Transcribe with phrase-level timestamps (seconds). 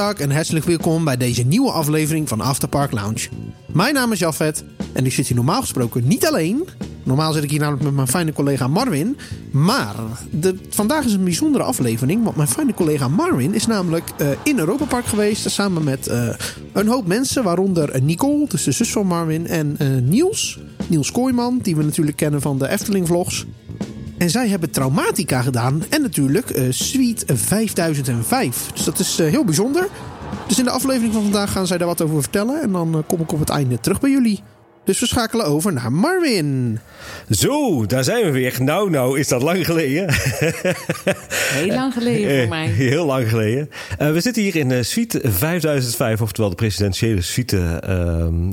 [0.00, 3.28] En hartelijk welkom bij deze nieuwe aflevering van Afterpark Lounge.
[3.72, 6.68] Mijn naam is Jafet en ik zit hier normaal gesproken niet alleen.
[7.02, 9.16] Normaal zit ik hier namelijk met mijn fijne collega Marvin.
[9.52, 9.94] Maar
[10.30, 14.58] de, vandaag is een bijzondere aflevering, want mijn fijne collega Marvin is namelijk uh, in
[14.58, 15.50] Europa Park geweest.
[15.50, 16.28] Samen met uh,
[16.72, 19.76] een hoop mensen, waaronder Nicole, dus de zus van Marvin, en
[20.08, 20.58] Niels.
[20.86, 23.46] Niels Kooijman, die we natuurlijk kennen van de Efteling vlogs.
[24.20, 25.84] En zij hebben Traumatica gedaan.
[25.90, 28.70] En natuurlijk uh, Suite 5005.
[28.72, 29.88] Dus dat is uh, heel bijzonder.
[30.46, 32.62] Dus in de aflevering van vandaag gaan zij daar wat over vertellen.
[32.62, 34.42] En dan uh, kom ik op het einde terug bij jullie.
[34.84, 36.78] Dus we schakelen over naar Marvin.
[37.30, 38.56] Zo, daar zijn we weer.
[38.62, 40.06] Nou, nou, is dat lang geleden?
[41.60, 42.66] Heel lang geleden voor mij.
[42.66, 43.70] Heel lang geleden.
[44.02, 47.80] Uh, we zitten hier in uh, suite 5005, oftewel de presidentiële suite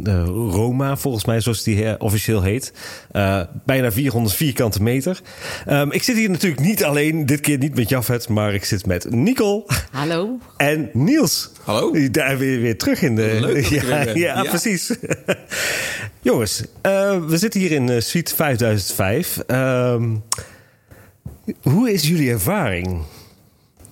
[0.06, 2.74] uh, Roma, volgens mij, zoals die officieel heet.
[3.66, 5.22] bijna 400 vierkante meter.
[5.70, 8.86] Um, ik zit hier natuurlijk niet alleen, dit keer niet met Jafet, maar ik zit
[8.86, 9.66] met Nicole.
[9.92, 10.40] Hallo.
[10.58, 11.52] En Niels.
[11.64, 12.10] Hallo.
[12.12, 13.38] Daar weer, weer terug in de.
[13.42, 14.92] Leuk ja, ja, ja, precies.
[16.22, 19.44] Jongens, uh, we zitten hier in Suite 5005.
[19.48, 20.04] Uh,
[21.62, 23.02] hoe is jullie ervaring?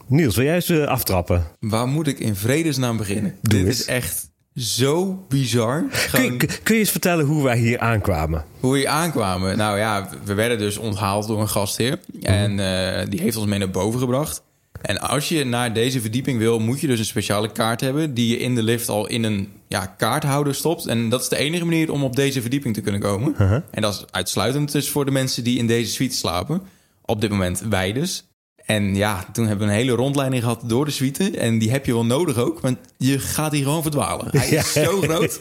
[0.05, 1.43] Niels, wil jij eens uh, aftrappen?
[1.59, 3.37] Waar moet ik in vredesnaam beginnen?
[3.41, 3.79] Doe Dit eens.
[3.79, 5.85] is echt zo bizar.
[5.89, 6.37] Gewoon...
[6.37, 8.45] Kun, je, kun, je eens vertellen hoe wij hier aankwamen?
[8.59, 9.57] Hoe we hier aankwamen?
[9.57, 11.99] Nou ja, we werden dus onthaald door een gastheer.
[12.11, 12.59] Mm -hmm.
[12.59, 14.43] En die heeft ons mee naar boven gebracht.
[14.85, 18.13] En als je naar deze verdieping wil, moet je dus een speciale kaart hebben...
[18.13, 20.85] die je in de lift al in een ja, kaarthouder stopt.
[20.85, 23.31] En dat is de enige manier om op deze verdieping te kunnen komen.
[23.31, 23.59] Uh -huh.
[23.71, 26.61] En dat is uitsluitend dus voor de mensen die in deze suite slapen.
[27.01, 28.25] Op dit moment wij dus.
[28.65, 31.37] En ja, toen hebben we een hele rondleiding gehad door de suite.
[31.37, 34.27] En die heb je wel nodig ook, want je gaat hier gewoon verdwalen.
[34.31, 34.83] Hij is ja.
[34.83, 35.37] zo groot.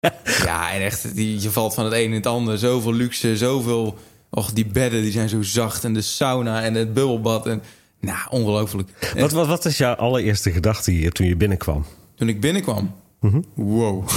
[0.44, 2.58] ja, en echt, die, je valt van het een in het ander.
[2.58, 3.98] Zoveel luxe, zoveel...
[4.30, 5.84] Och, die bedden die zijn zo zacht.
[5.84, 7.46] En de sauna en het bubbelbad.
[7.46, 7.62] En,
[8.00, 9.14] nou, ongelooflijk.
[9.16, 11.84] Wat, wat, wat is jouw allereerste gedachte hier toen je binnenkwam?
[12.14, 12.94] Toen ik binnenkwam?
[13.20, 13.44] Mm -hmm.
[13.54, 14.08] Wow.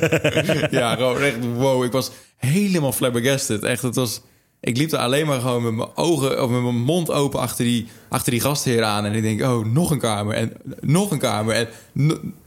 [0.70, 1.84] ja, gewoon echt wow.
[1.84, 3.62] Ik was helemaal flabbergasted.
[3.62, 4.20] Echt, het was...
[4.60, 7.64] Ik liep er alleen maar gewoon met mijn ogen of met mijn mond open achter
[7.64, 9.04] die, achter die gastheer aan.
[9.04, 11.68] En ik denk, oh, nog een kamer en nog een kamer en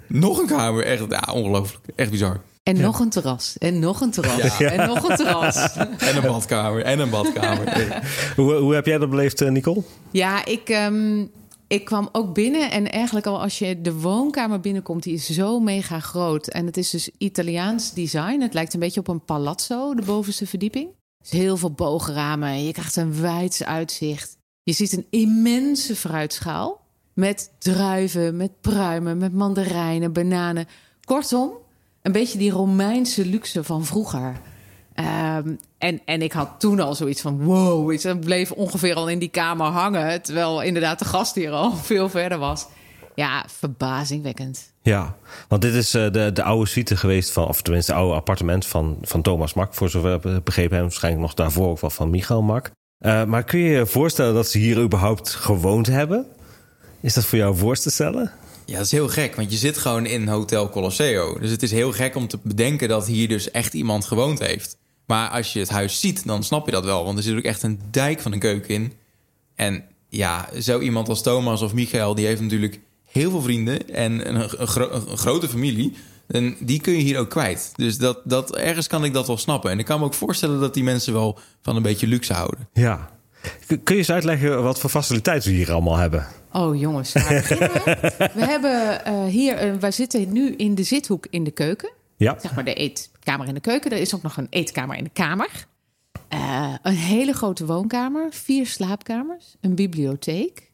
[0.07, 0.83] nog een kamer.
[0.83, 1.85] Echt, ja, ongelooflijk.
[1.95, 2.41] Echt bizar.
[2.69, 2.81] En ja.
[2.81, 3.57] nog een terras.
[3.57, 4.57] En nog een terras.
[4.57, 4.69] Ja.
[4.69, 5.55] En nog een terras.
[6.09, 6.83] en een badkamer.
[6.83, 8.01] En een badkamer.
[8.35, 9.81] hoe, hoe heb jij dat beleefd, Nicole?
[10.11, 11.31] Ja, ik, um,
[11.67, 12.71] ik kwam ook binnen.
[12.71, 16.47] En eigenlijk al als je de woonkamer binnenkomt, die is zo mega groot.
[16.47, 18.39] En het is dus Italiaans design.
[18.41, 20.89] Het lijkt een beetje op een palazzo, de bovenste verdieping.
[21.21, 22.63] Dus heel veel bogenramen.
[22.65, 24.37] Je krijgt een wijds uitzicht.
[24.63, 26.81] Je ziet een immense fruitschaal.
[27.13, 30.67] Met druiven, met pruimen, met mandarijnen, bananen.
[31.05, 31.51] Kortom,
[32.01, 34.35] een beetje die Romeinse luxe van vroeger.
[34.95, 39.19] Um, en, en ik had toen al zoiets van: wow, ik bleef ongeveer al in
[39.19, 40.21] die kamer hangen.
[40.21, 42.67] Terwijl inderdaad de gast hier al veel verder was.
[43.15, 44.73] Ja, verbazingwekkend.
[44.81, 45.15] Ja,
[45.47, 48.65] want dit is uh, de, de oude suite geweest van, of tenminste, het oude appartement
[48.65, 49.73] van, van Thomas Mak.
[49.73, 52.71] Voor zover we begrepen hebben, waarschijnlijk nog daarvoor ook wel van Michael Mak.
[52.99, 56.25] Uh, maar kun je je voorstellen dat ze hier überhaupt gewoond hebben?
[56.99, 58.31] Is dat voor jou voor te stellen?
[58.69, 61.39] Ja, dat is heel gek, want je zit gewoon in Hotel Colosseo.
[61.39, 64.77] Dus het is heel gek om te bedenken dat hier dus echt iemand gewoond heeft.
[65.05, 67.05] Maar als je het huis ziet, dan snap je dat wel.
[67.05, 68.93] Want er zit ook echt een dijk van een keuken in.
[69.55, 74.27] En ja, zo iemand als Thomas of Michael, die heeft natuurlijk heel veel vrienden en
[74.27, 75.93] een, een, een, grote familie.
[76.27, 77.71] En die kun je hier ook kwijt.
[77.75, 79.71] Dus dat, dat, ergens kan ik dat wel snappen.
[79.71, 82.67] En ik kan me ook voorstellen dat die mensen wel van een beetje luxe houden.
[82.73, 83.09] Ja.
[83.67, 86.27] Kun je eens uitleggen wat voor faciliteiten we hier allemaal hebben?
[86.51, 91.51] Oh jongens, we hebben uh, hier, uh, wij zitten nu in de zithoek in de
[91.51, 91.91] keuken.
[92.17, 92.39] Ja.
[92.39, 93.91] Zeg maar de eetkamer in de keuken.
[93.91, 95.67] Er is ook nog een eetkamer in de kamer.
[96.33, 100.71] Uh, een hele grote woonkamer, vier slaapkamers, een bibliotheek,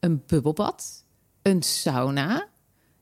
[0.00, 1.04] een bubbelbad,
[1.42, 2.46] een sauna.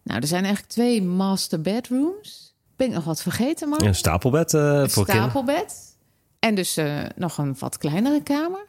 [0.02, 2.55] Nou, er zijn eigenlijk twee master bedrooms.
[2.76, 3.82] Ben ik nog wat vergeten, maar?
[3.82, 5.55] Een stapelbed uh, een voor stapelbed.
[5.55, 5.85] Kinderen.
[6.38, 6.79] En dus
[7.17, 8.67] nog een wat kleinere kamer.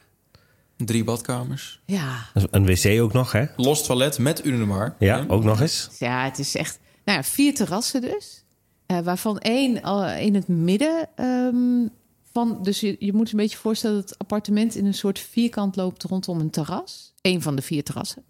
[0.77, 1.81] Drie badkamers.
[1.85, 2.25] Ja.
[2.51, 3.45] Een wc ook nog, hè?
[3.55, 4.95] Los toilet met urinoir.
[4.99, 5.89] Ja, ook nog eens.
[5.99, 6.79] Ja, het is echt...
[7.05, 8.43] Nou ja, vier terrassen dus.
[8.87, 11.89] Uh, waarvan één al in het midden um,
[12.31, 12.63] van...
[12.63, 15.75] Dus je, je moet je een beetje voorstellen dat het appartement in een soort vierkant
[15.75, 17.13] loopt rondom een terras.
[17.21, 18.23] Eén van de vier terrassen.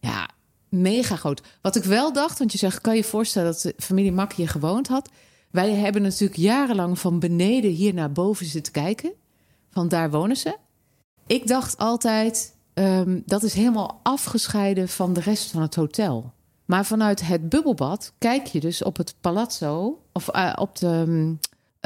[0.00, 0.28] Ja,
[0.68, 1.42] mega groot.
[1.62, 4.48] Wat ik wel dacht, want je zegt, kan je voorstellen dat de familie Mak hier
[4.48, 5.10] gewoond had?
[5.50, 9.12] Wij hebben natuurlijk jarenlang van beneden hier naar boven zitten kijken.
[9.70, 10.56] Van daar wonen ze.
[11.26, 16.32] Ik dacht altijd, um, dat is helemaal afgescheiden van de rest van het hotel.
[16.64, 21.34] Maar vanuit het bubbelbad kijk je dus op het palazzo, of uh, op de,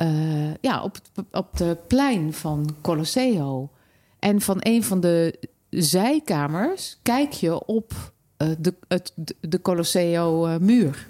[0.02, 0.96] uh, ja, op,
[1.31, 3.70] op de plein van Colosseo.
[4.19, 5.38] En van een van de
[5.70, 7.93] zijkamers kijk je op
[8.37, 11.08] eh, de, het, de, Colosseo-muur.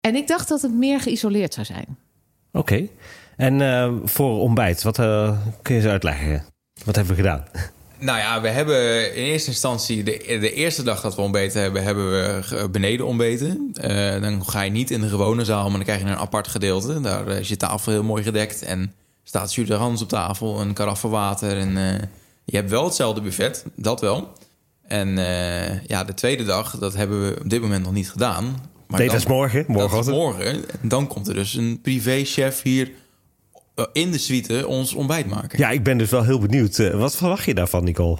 [0.00, 1.98] En ik dacht dat het meer geïsoleerd zou zijn.
[2.52, 2.88] Oké.
[3.36, 6.44] En eh, voor ontbijt, wat eh, kun je eens uitleggen?
[6.82, 7.44] Wat hebben we gedaan?
[7.98, 10.02] Nou ja, we hebben in eerste instantie...
[10.02, 11.82] De, de eerste dag dat we ontbeten hebben...
[11.82, 13.70] hebben we beneden ontbeten.
[13.74, 15.62] Eh, dan ga je niet in de gewone zaal...
[15.62, 17.00] maar dan krijg je een apart gedeelte.
[17.00, 18.62] Daar eh, is je tafel heel mooi gedekt...
[18.62, 18.92] en
[19.22, 21.58] staat jus d'orange op tafel, een karaffe water...
[21.58, 22.00] en eh,
[22.44, 24.32] je hebt wel hetzelfde buffet, dat wel.
[24.88, 25.08] En
[25.86, 28.44] ja, de tweede dag, dat hebben we op dit moment nog niet gedaan.
[28.86, 29.58] Maar Nee, dan- dat is morgen.
[29.58, 30.16] dat is Morgenochtend.
[30.16, 30.46] morgen.
[30.46, 32.90] En dan komt er dus een privéchef hier
[33.92, 35.58] in de suite ons ontbijt maken.
[35.58, 36.78] Ja, ik ben dus wel heel benieuwd.
[36.78, 38.18] Eh, wat verwacht je daarvan, Nicole?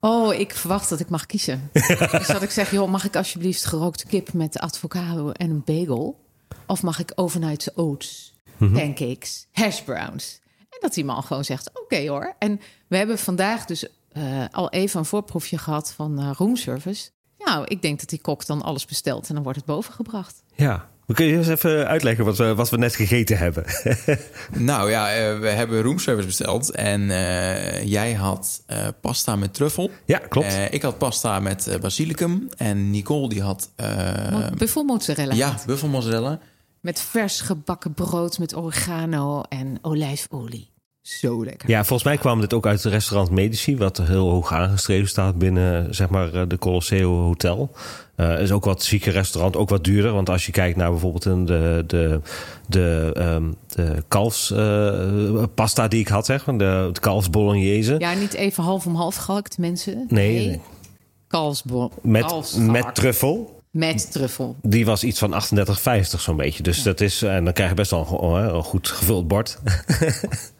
[0.00, 1.70] Oh, ik verwacht dat ik mag kiezen.
[2.18, 6.20] dus dat ik zeg, joh, mag ik alsjeblieft gerookte kip met avocado en een bagel?
[6.66, 10.40] Of mag ik overnightse oats, pancakes, hash browns?
[10.60, 12.34] En dat die man gewoon zegt, oké hoor.
[12.38, 17.10] En we hebben vandaag dus eh, al even een voorproefje gehad van eh roomservice.
[17.38, 20.42] Nou, ik denk dat die kok dan alles bestelt en dan wordt het bovengebracht.
[20.54, 20.88] Ja.
[21.06, 23.64] We kunnen je eens even uitleggen wat we, wat we net gegeten hebben.
[24.52, 26.70] Nou ja, eh, we hebben roomservice besteld.
[26.70, 29.90] En eh, jij had eh, pasta met truffel.
[30.04, 30.46] ja, klopt.
[30.46, 32.48] Eh, ik had pasta met eh, basilicum.
[32.56, 33.70] En Nicole die had...
[33.76, 35.34] eh, Mo- Buffelmozzarella.
[35.34, 36.38] ja, buffelmozzarella.
[36.80, 40.72] Met vers gebakken brood met oregano en olijfolie.
[41.04, 41.68] Zo lekker.
[41.70, 45.38] Ja, volgens mij kwam dit ook uit het restaurant Medici, wat heel hoog aangeschreven staat
[45.38, 47.70] binnen zeg maar, eh, de Colosseo Hotel.
[48.16, 50.12] Eh is ook wat zieke restaurant, ook wat duurder.
[50.12, 52.20] Want als je kijkt naar bijvoorbeeld een- de, de,
[52.68, 57.94] de, ehm de kalfspasta die ik had, zeg maar, de, de kalfs bolognese.
[57.98, 60.06] Ja, niet even half om half gehakt, mensen.
[60.08, 60.60] Nee, nee.
[61.28, 62.70] Kalfsbo- Met, kalfsgehakt.
[62.72, 63.62] met truffel.
[63.70, 64.56] Met truffel.
[64.62, 66.62] Die was iets van 38,50 zo'n beetje.
[66.62, 69.58] Dus dat is, en dan krijg je best wel een, hè, een goed gevuld bord.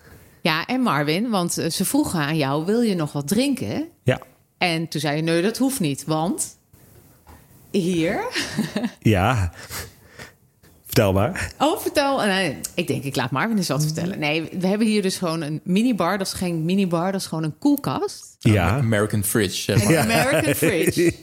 [0.44, 3.88] Ja, en Marvin, want eh, ze vroegen aan jou, wil je nog wat drinken?
[4.02, 4.20] ja.
[4.58, 6.56] En toen zei je, nee, dat hoeft niet, want
[7.70, 8.25] hier...
[9.00, 9.52] Ja.
[10.85, 11.52] Vertel maar.
[11.58, 12.23] Oh, vertel.
[12.23, 14.19] En, eh, ik denk, ik laat Marvin eens wat vertellen.
[14.19, 16.19] Nee, we hebben hier dus gewoon een minibar.
[16.19, 18.37] Dat is geen minibar, dat is gewoon een koelkast.
[18.38, 18.69] Ja.
[18.76, 19.93] American Fridge, zeg maar.
[19.93, 21.14] Een American fridge.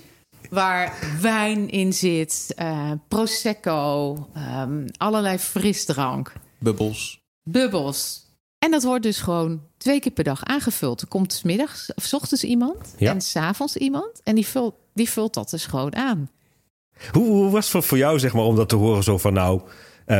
[0.50, 7.20] Waar wijn in zit, eh, prosecco, ehm, allerlei frisdrank, Bubbels.
[7.44, 8.30] bubbels.
[8.62, 11.02] En dat wordt dus gewoon twee keer per dag aangevuld.
[11.02, 13.12] Er komt 's middags of 's ochtends iemand Ja.
[13.12, 14.22] en s'avonds iemand.
[14.24, 16.30] En die vult, die vult dat dus gewoon aan.
[17.12, 19.62] Hoe, hoe was het voor, jou, zeg maar, om dat te horen zo van nou...
[20.06, 20.20] eh,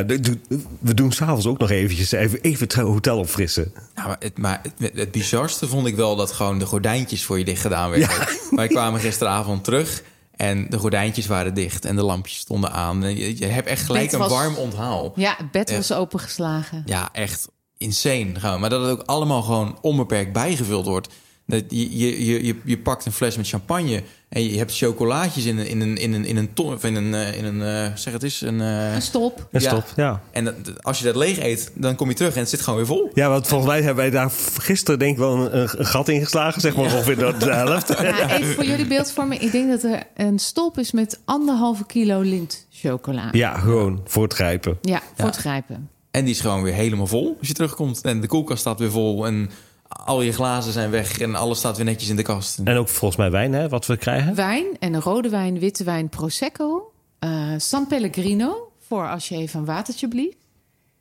[0.80, 3.72] we doen s'avonds ook nog eventjes even, even het hotel opfrissen.
[3.96, 7.38] Nou, maar het, maar het, het bizarste vond ik wel dat gewoon de gordijntjes voor
[7.38, 8.10] je dicht gedaan werden.
[8.52, 10.04] Wij kwamen gisteravond terug
[10.36, 13.02] en de gordijntjes waren dicht en de lampjes stonden aan.
[13.02, 15.14] Je, je hebt echt gelijk een warm onthaal.
[15.16, 16.84] Ja, het bed was opengeslagen.
[16.86, 17.48] Ja, echt
[17.82, 18.28] insane.
[18.40, 18.60] Gewoon.
[18.60, 21.08] Maar dat het ook allemaal gewoon onbeperkt bijgevuld wordt.
[21.48, 25.46] Dat je, je, je, je, je pakt een fles met champagne en je hebt chocolaatjes
[25.46, 27.62] in een, in een, in een, in een ton, of in een, eh, in een
[27.62, 28.62] eh, zeg het eens, een...
[28.62, 29.48] eh, Een stop.
[29.52, 29.70] En Ja.
[29.70, 30.22] stop, ja.
[30.32, 32.76] en dat- als je dat leeg eet, dan kom je terug en het zit gewoon
[32.76, 33.12] weer vol.
[33.14, 36.22] Ja, want volgens mij hebben wij daar gisteren denk ik wel een, een gat in
[36.22, 37.88] geslagen, zeg maar, ongeveer de, de helft.
[38.02, 39.42] Ja, even voor jullie beeldvorming.
[39.42, 43.28] Ik denk dat er een stop is met anderhalve kilo lint chocola.
[43.32, 44.78] Ja, gewoon voor het grijpen.
[44.82, 45.26] Ja, voor Ja.
[45.26, 45.90] het grijpen.
[46.12, 48.02] En die is gewoon weer helemaal vol als je terugkomt.
[48.02, 49.50] En de koelkast staat weer vol en
[49.88, 52.60] al je glazen zijn weg en alles staat weer netjes in de kast.
[52.64, 54.36] En ook volgens mij wijn, hè, wat we krijgen.
[54.36, 56.92] Wijn en rode wijn, witte wijn, prosecco.
[57.20, 60.38] eh San Pellegrino, voor als je even een watertje blieft.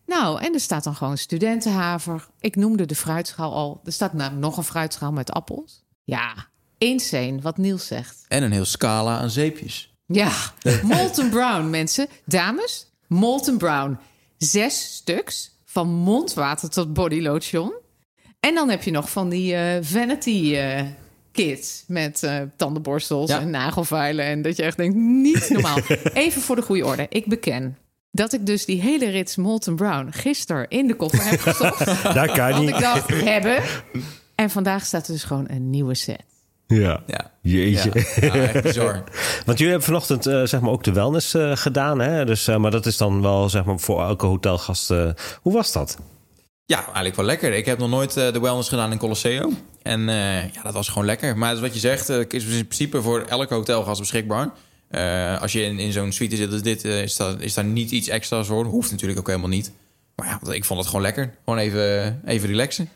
[0.06, 2.26] Nou, en er staat dan gewoon studentenhaver.
[2.40, 3.80] Ik noemde de fruitschaal al.
[3.84, 5.84] Er staat nou nog een fruitschaal met appels.
[6.04, 6.34] Ja,
[6.78, 8.24] insane wat Niels zegt.
[8.28, 9.94] En een heel scala aan zeepjes.
[10.06, 10.32] Ja,
[10.82, 12.06] Molten Brown, mensen.
[12.24, 13.98] Dames, Molten Brown.
[14.44, 17.72] Zes stuks, van mondwater tot body lotion.
[18.40, 20.82] En dan heb je nog van die eh, vanity eh,
[21.32, 23.40] kits met eh, tandenborstels Ja.
[23.40, 24.24] en nagelveilen.
[24.24, 25.78] En dat je echt denkt, niet normaal.
[26.14, 27.06] Even voor de goede orde.
[27.08, 27.78] Ik beken
[28.10, 31.78] dat ik dus die hele rits Molten Brown gisteren in de koffer heb gestopt.
[32.14, 32.74] Daar kan want niet.
[32.74, 33.62] ik dacht, hebben.
[34.34, 36.24] En vandaag staat er dus gewoon een nieuwe set.
[36.78, 37.02] Ja.
[37.06, 37.30] Ja.
[37.42, 37.90] Jeetje.
[38.20, 39.04] Ja, ja, echt bizar.
[39.46, 42.24] Want jullie hebben vanochtend eh, zeg maar ook de wellness eh, gedaan, hè?
[42.24, 44.88] Dus, eh, maar dat is dan wel zeg maar voor elke hotelgast.
[45.42, 45.98] hoe was dat?
[46.64, 47.52] Ja, eigenlijk wel lekker.
[47.52, 49.52] Ik heb nog nooit de wellness gedaan in Colosseo.
[49.82, 50.00] En
[50.52, 51.38] ja, dat was gewoon lekker.
[51.38, 54.50] Maar is wat je zegt, is in principe voor elke hotelgast beschikbaar.
[55.40, 58.08] Als je in, in zo'n suite zit als dit, is, dat, is daar niet iets
[58.08, 58.64] extra's voor.
[58.64, 59.72] Hoeft natuurlijk ook helemaal niet.
[60.16, 61.34] Maar ja, ik vond het gewoon lekker.
[61.44, 62.88] Gewoon even, even relaxen.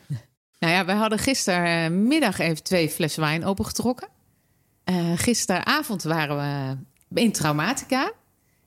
[0.59, 4.07] Nou ja, wij hadden gistermiddag even twee flessen wijn opengetrokken.
[4.83, 6.37] Eh gisteravond waren
[7.07, 8.11] we in Traumatica.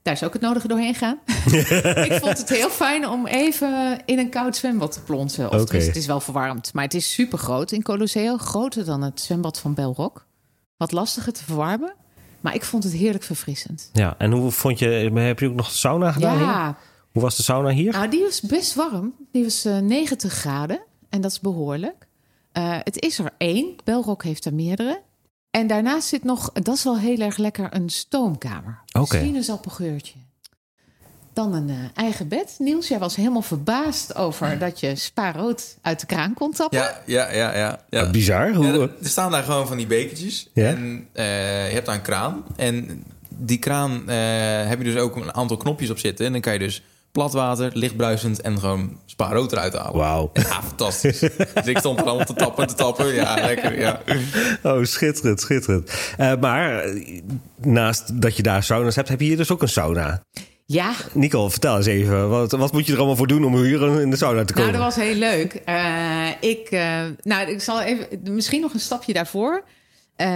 [0.02, 1.18] Daar is ook het nodige doorheen gaan.
[2.08, 5.52] ik vond het heel fijn om even in een koud zwembad te plonsen.
[5.52, 6.72] Of het is wel verwarmd.
[6.74, 8.36] Maar het is super groot in Colosseo.
[8.36, 10.26] Groter dan het zwembad van Belrock.
[10.76, 11.94] Wat lastiger te verwarmen.
[12.40, 13.90] Maar ik vond het heerlijk verfrissend.
[13.92, 16.36] Ja, en hoe vond je, heb je ook nog sauna gedaan?
[16.36, 16.46] hier?
[16.46, 16.76] Ja,
[17.12, 17.92] Hoe was de sauna hier?
[17.92, 19.14] nou, die was best warm.
[19.32, 22.06] Die was eh, 90 graden en dat is behoorlijk.
[22.52, 23.76] Eh, het is er één.
[23.84, 25.02] Belrock heeft er meerdere.
[25.50, 28.78] En daarnaast zit nog, dat is wel heel erg lekker, een stoomkamer.
[28.92, 29.16] Oké.
[29.16, 30.14] Een sinaasappelgeurtje.
[31.32, 32.54] Dan een eh, eigen bed.
[32.58, 36.78] Niels, jij was helemaal verbaasd over dat je spaarrood uit de kraan kon tappen.
[36.78, 37.84] Ja, ja, ja, ja.
[37.90, 38.00] ja.
[38.00, 38.54] Wat bizar.
[38.54, 40.48] Hoe, Ja, er er staan daar gewoon van die bekertjes.
[40.52, 40.66] Ja?
[40.66, 42.44] En eh, je hebt daar een kraan.
[42.56, 46.26] En die kraan eh, heb je dus ook een aantal knopjes op zitten.
[46.26, 49.96] En dan kan je dus plat water, lichtbruisend en gewoon spaarrood eruit halen.
[49.96, 50.30] Wauw.
[50.32, 51.18] Ja, fantastisch.
[51.54, 53.14] dus ik stond er allemaal te tappen, te tappen.
[53.14, 54.00] Ja, lekker, ja.
[54.62, 55.90] Oh, schitterend, schitterend.
[56.16, 57.20] Eh, maar eh,
[57.56, 60.22] naast dat je daar sauna's hebt, heb je hier dus ook een sauna.
[60.70, 62.28] Ja, Nicole, vertel eens even.
[62.28, 64.72] Wat, wat moet je er allemaal voor doen om hier in de sauna te komen?
[64.72, 65.54] Nou, dat was heel leuk.
[65.64, 69.64] Eh, ik, eh, nou, ik zal even, misschien nog een stapje daarvoor.
[70.18, 70.28] Eh,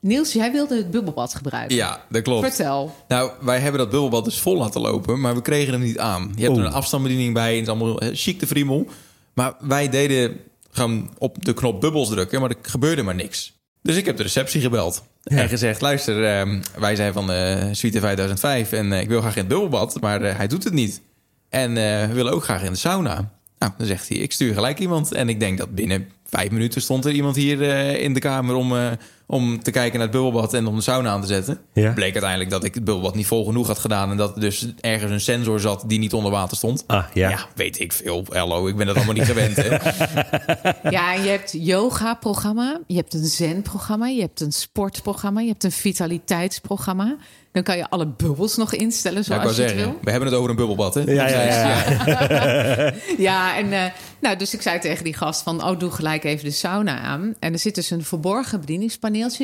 [0.00, 1.76] Niels, jij wilde het bubbelbad gebruiken.
[1.76, 2.46] Ja, dat klopt.
[2.46, 2.94] Vertel.
[3.08, 6.32] Nou, wij hebben dat bubbelbad dus vol laten lopen, maar we kregen hem niet aan.
[6.36, 8.86] Je hebt er een afstandsbediening bij, het is allemaal eh, chic de friemel.
[9.34, 10.36] Maar wij deden
[10.70, 13.52] gewoon op de knop bubbels drukken, maar er gebeurde maar niks.
[13.82, 15.36] Dus ik heb de receptie gebeld Ja.
[15.36, 19.34] en gezegd, luister, ehm, wij zijn van de Suite 5005 en eh, ik wil graag
[19.34, 21.00] in het bubbelbad, maar eh, hij doet het niet.
[21.48, 23.30] En eh, we willen ook graag in de sauna.
[23.58, 25.12] Nou, dan zegt hij, ik stuur gelijk iemand.
[25.12, 28.54] En ik denk dat binnen vijf minuten stond er iemand hier eh, in de kamer
[28.54, 28.86] om, eh,
[29.26, 31.58] om te kijken naar het bubbelbad en om de sauna aan te zetten.
[31.72, 31.92] Ja.
[31.92, 34.10] Bleek uiteindelijk dat ik het bubbelbad niet vol genoeg had gedaan.
[34.10, 36.84] En dat er dus ergens een sensor zat die niet onder water stond.
[36.86, 37.28] Ah, ja.
[37.28, 38.24] Ja, weet ik veel.
[38.28, 39.56] Hallo, ik ben dat allemaal niet gewend.
[39.56, 39.68] Hè?
[40.90, 45.64] Ja, en je hebt yoga-programma, je hebt een zen-programma, je hebt een sportprogramma, je hebt
[45.64, 47.16] een vitaliteitsprogramma.
[47.52, 50.00] Dan kan je alle bubbels nog instellen Ja, ik zoals wou je het zeggen, wil.
[50.02, 51.00] we hebben het over een bubbelbad, hè?
[51.00, 52.92] Ja, ja, ja.
[53.18, 53.84] Ja, en eh,
[54.20, 57.34] nou, dus ik zei tegen die gast van, oh, doe gelijk even de sauna aan.
[57.40, 58.60] En er zit dus een verborgen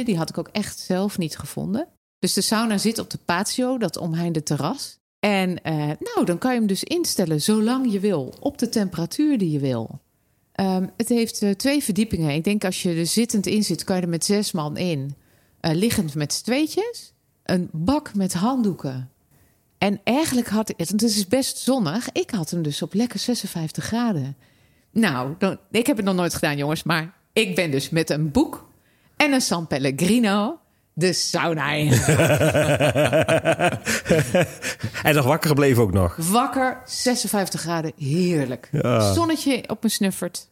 [0.05, 1.89] Die had ik ook echt zelf niet gevonden.
[2.19, 5.01] Dus de sauna zit op de patio, dat omheinde terras.
[5.21, 9.39] En eh, nou, dan kan je hem dus instellen zolang je wil, op de temperatuur
[9.39, 10.01] die je wil.
[10.53, 12.35] Ehm, het heeft eh, twee verdiepingen.
[12.35, 15.15] Ik denk als je er zittend in zit, kan je er met zes man in.
[15.61, 17.13] Eh, liggend met z'n tweetjes.
[17.43, 19.11] Een bak met handdoeken.
[19.79, 22.13] En eigenlijk had ik het is best zonnig.
[22.13, 24.37] Ik had hem dus op lekker 56 graden.
[24.91, 26.83] Nou, dan, ik heb het nog nooit gedaan, jongens.
[26.83, 28.69] Maar ik ben dus met een boek
[29.23, 30.59] en een San Pellegrino
[30.93, 31.93] de sauna in.
[35.03, 36.17] en nog wakker gebleven ook nog.
[36.17, 38.69] Wakker, 56 graden, heerlijk.
[38.73, 39.13] Ja.
[39.13, 40.49] Zonnetje op me snuffert.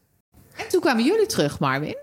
[0.57, 1.97] En toen kwamen jullie terug, Marvin.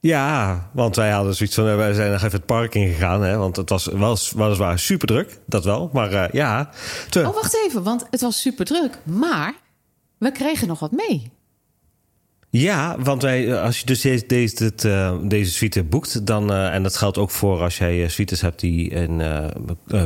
[0.00, 3.22] Ja, want wij hadden zoiets van, eh, wij zijn nog even het park ingegaan.
[3.22, 5.90] Hè, want het was wel weliswaar super druk, dat wel.
[5.92, 6.70] Maar eh, ja,
[7.16, 8.98] Oh, wacht even, want het was super druk.
[9.02, 9.54] Maar
[10.18, 11.32] we kregen nog wat mee.
[12.50, 16.52] Ja, want wij, eh, als je dus deze, deze, dit, eh, deze suite boekt, dan,
[16.52, 19.22] eh, en dat geldt ook voor als jij suites hebt die in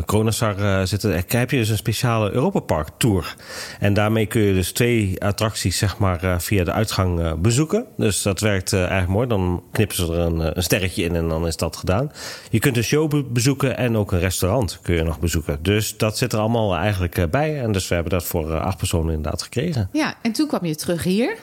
[0.05, 3.37] Kronasar zitten, heb je dus een speciale Europa Park Tour.
[3.81, 7.87] En daarmee kun je dus twee attracties zeg maar via de uitgang bezoeken.
[7.97, 9.29] Dus dat werkt erg mooi.
[9.29, 12.11] Dan knippen ze er een, een sterretje in en dan is dat gedaan.
[12.51, 15.59] Je kunt een show be- bezoeken en ook een restaurant kun je nog bezoeken.
[15.63, 17.61] Dus dat zit er allemaal eigenlijk bij.
[17.61, 19.89] En dus we hebben dat voor acht personen inderdaad gekregen.
[19.93, 21.37] Ja, en toen kwam je terug hier.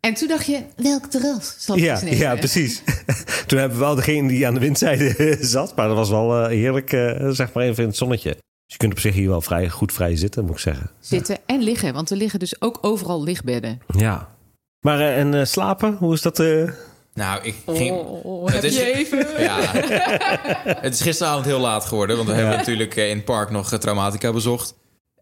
[0.00, 2.18] En toen dacht je, welk terras zal ik Ja, nemen?
[2.18, 2.82] ja, precies.
[3.46, 5.76] Toen hebben we wel degene die aan de windzijde zat.
[5.76, 8.30] Maar dat was wel eh, heerlijk, eh, zeg maar even in het zonnetje.
[8.30, 10.90] Dus je kunt op zich hier wel vrij goed vrij zitten, moet ik zeggen.
[11.00, 13.80] Zitten en liggen, want er liggen dus ook overal lichtbedden.
[13.96, 14.28] Ja.
[14.80, 16.38] Maar eh, en slapen, hoe is dat?
[16.38, 16.70] eh?
[17.14, 17.96] Nou, ik ging...
[17.96, 19.26] Oh, Het heb is- je even...
[19.42, 19.60] Ja,
[20.80, 22.16] het is gisteravond heel laat geworden.
[22.16, 24.74] Want we hebben natuurlijk in het park nog Traumatica bezocht.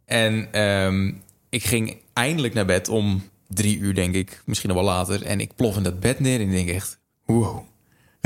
[0.04, 1.12] En ehm,
[1.48, 4.42] ik ging eindelijk naar bed om drie uur, denk ik.
[4.44, 5.22] Misschien nog wel later.
[5.22, 6.98] En ik plof in dat bed neer en ik denk echt...
[7.26, 7.58] Wow.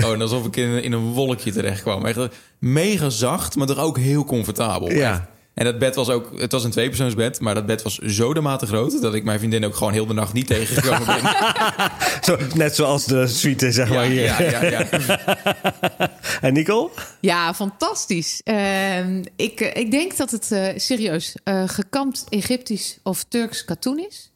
[0.05, 2.07] Oh, en alsof ik in, in een wolkje terecht kwam.
[2.07, 4.91] Echt mega zacht, maar toch ook heel comfortabel.
[4.91, 5.13] Ja.
[5.13, 5.23] Echt.
[5.55, 6.41] En dat bed was ook...
[6.41, 9.03] Het was een tweepersoonsbed, maar dat bed was zo dermate groot...
[9.03, 11.21] dat ik mijn vriendin ook gewoon heel de nacht niet tegengekomen ben.
[12.25, 14.51] Zo, net zoals de suite, zeg maar Ja, hier.
[14.51, 14.87] ja, ja, ja.
[16.41, 16.91] En Nicole?
[17.21, 18.41] Ja, fantastisch.
[18.45, 23.99] Ehm, ik, eh, ik denk dat het eh, serieus eh gekamd Egyptisch of Turks katoen
[23.99, 24.32] is.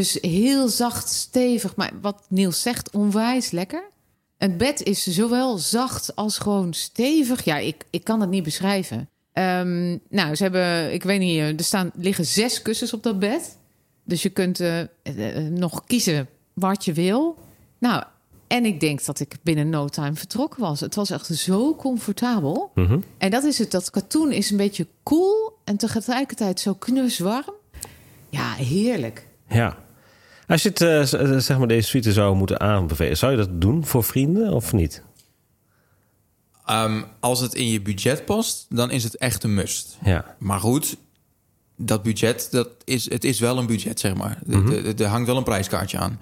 [0.00, 3.82] Dus heel zacht, stevig, maar wat Niels zegt, onwijs lekker.
[4.38, 7.44] Het bed is zowel zacht als gewoon stevig.
[7.44, 9.08] Ja, ik, ik kan het niet beschrijven.
[9.32, 13.18] Ehm, nou, ze hebben, ik weet niet, eh, er staan, liggen zes kussens op dat
[13.18, 13.56] bed.
[14.04, 14.88] Dus je kunt eh, eh,
[15.50, 17.36] nog kiezen wat je wil.
[17.78, 18.04] Nou,
[18.46, 20.80] en ik denk dat ik binnen no time vertrokken was.
[20.80, 22.70] Het was echt zo comfortabel.
[22.74, 23.00] Mhm.
[23.18, 27.54] En dat is het, dat katoen is een beetje koel en tegelijkertijd zo knuswarm.
[28.28, 29.28] Ja, heerlijk.
[29.48, 29.88] Ja.
[30.50, 34.04] Als je het, zeg maar deze suite zou moeten aanbevelen, zou je dat doen voor
[34.04, 35.02] vrienden of niet?
[36.66, 39.98] Ehm, als het in je budget past, dan is het echt een must.
[40.04, 40.36] Ja.
[40.38, 40.96] Maar goed,
[41.76, 44.38] dat budget, dat is, het is wel een budget, zeg maar.
[44.48, 46.20] Er- Er hangt wel een prijskaartje aan.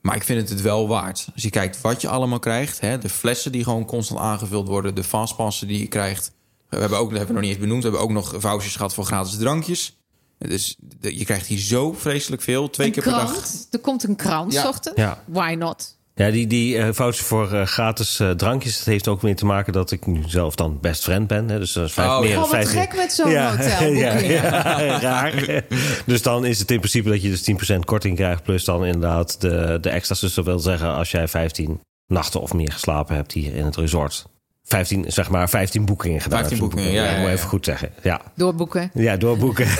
[0.00, 1.28] Maar ik vind het het wel waard.
[1.34, 2.80] Als je kijkt wat je allemaal krijgt.
[2.80, 4.94] Hè, de flessen die gewoon constant aangevuld worden.
[4.94, 6.32] De fastpassen die je krijgt.
[6.68, 7.82] We hebben ook, dat hebben we nog niet eens benoemd.
[7.82, 9.97] We hebben ook nog vouchers gehad voor gratis drankjes.
[10.38, 12.70] Dus je krijgt hier zo vreselijk veel.
[12.70, 13.32] Twee een keer per dag.
[13.32, 13.68] krant.
[13.70, 14.72] Er komt een krant, Ja.
[14.94, 15.22] Ja.
[15.26, 15.96] Why not?
[16.14, 18.76] Ja, die, die voucher voor eh, gratis eh, drankjes...
[18.76, 21.48] dat heeft ook mee te maken dat ik nu zelf dan best friend ben.
[21.48, 23.92] Hè, dus dat is vijf, Oh, meer dan Oh, wat 15 gek met zo'n hotel.
[23.92, 25.64] ja, ja, raar.
[26.06, 28.42] Dus dan is het in principe dat je dus 10% korting krijgt...
[28.42, 30.20] plus dan inderdaad de, de extra's.
[30.20, 33.76] Dus dat wil zeggen als jij 15 nachten of meer geslapen hebt hier in het
[33.76, 34.26] resort...
[34.68, 36.38] 15, zeg maar 15 boekingen gedaan.
[36.38, 36.74] 15 hebt.
[36.74, 37.32] boekingen, ja, ja, moet ik ja.
[37.32, 37.92] even goed zeggen.
[38.02, 38.90] Ja, Doorboeken.
[38.94, 39.66] ja doorboeken.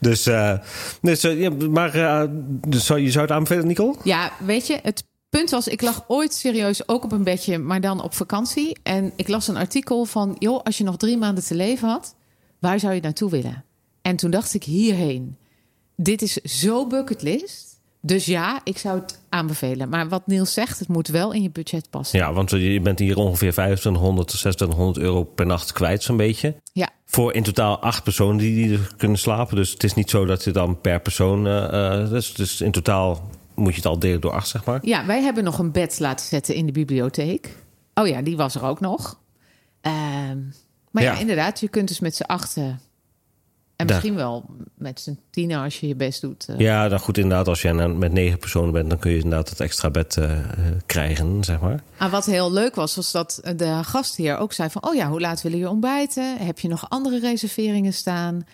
[0.00, 0.58] dus, eh,
[1.00, 2.28] dus eh, maar eh,
[2.68, 3.96] dus zou, je zou het aanbevelen, Nicole?
[4.04, 7.80] Ja, weet je, het punt was, ik lag ooit serieus ook op een bedje, maar
[7.80, 8.78] dan op vakantie.
[8.82, 12.14] En ik las een artikel van, joh, als je nog drie maanden te leven had,
[12.58, 13.64] waar zou je naartoe willen?
[14.02, 15.36] En toen dacht ik hierheen.
[15.96, 17.71] Dit is zo bucketlist.
[18.04, 19.88] Dus ja, ik zou het aanbevelen.
[19.88, 22.18] Maar wat Niels zegt, het moet wel in je budget passen.
[22.18, 26.54] Ja, want je bent hier ongeveer 2500 tot 2600 euro per nacht kwijt, zo'n beetje.
[26.72, 29.56] Ja, Voor in totaal acht personen die, die er kunnen slapen.
[29.56, 31.46] Dus het is niet zo dat je dan per persoon.
[31.46, 34.78] eh, dus, dus in totaal moet je het al delen door acht, zeg maar.
[34.82, 37.56] Ja, wij hebben nog een bed laten zetten in de bibliotheek.
[37.94, 39.18] Oh ja, die was er ook nog.
[39.80, 40.38] Ehm,
[40.90, 41.12] maar ja.
[41.12, 41.18] Ja.
[41.18, 42.80] inderdaad, je kunt dus met z'n achten...
[43.82, 46.48] en Daar- misschien wel met z'n tienen als je je best doet.
[46.48, 46.58] eh.
[46.58, 47.48] Ja, dan goed, inderdaad.
[47.48, 50.38] Als jij nou met negen personen bent, dan kun je inderdaad het extra bed eh,
[50.38, 50.44] eh,
[50.86, 51.82] krijgen, zeg maar.
[51.98, 54.86] Maar wat heel leuk was, was dat de gastheer ook zei van...
[54.86, 56.36] oh ja, hoe laat willen je ontbijten?
[56.38, 58.46] Heb je nog andere reserveringen staan?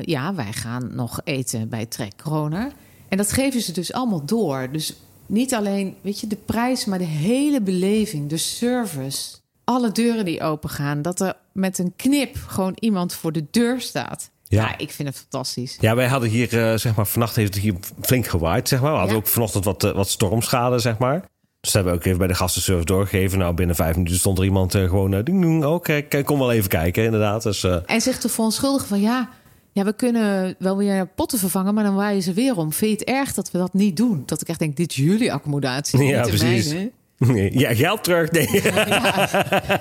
[0.00, 2.72] Ja, wij gaan nog eten bij Trek Kroner.
[3.08, 4.68] En dat geven ze dus allemaal door.
[4.72, 9.36] Dus niet alleen, weet je, de prijs, maar de hele beleving, de service.
[9.64, 11.02] Alle deuren die open gaan.
[11.02, 14.30] Dat er met een knip gewoon iemand voor de deur staat.
[14.50, 14.62] Ja.
[14.62, 15.76] Ja, ik vind het fantastisch.
[15.80, 18.90] Ja, wij hadden hier, eh, zeg maar, vannacht heeft het hier flink gewaaid, zeg maar.
[18.92, 19.20] We hadden Ja.
[19.22, 21.20] ook vanochtend wat, eh, wat stormschade, zeg maar.
[21.60, 23.38] Dus dat hebben we ook even bij de gastenservice doorgegeven.
[23.38, 25.14] Nou, binnen vijf minuten stond er iemand eh, gewoon...
[25.14, 27.42] eh, ding, ding, oh, kijk, kijk, kom wel even kijken, inderdaad.
[27.42, 29.28] Dus, En zich te verontschuldigen van ja,
[29.72, 32.72] ja, we kunnen wel weer potten vervangen, maar dan waaien ze weer om.
[32.72, 34.22] Vind je het erg dat we dat niet doen?
[34.26, 36.74] Dat ik echt denk, dit is jullie accommodatie, Ja, precies.
[37.18, 38.30] nee, ja, geld terug.
[38.30, 38.46] Nee.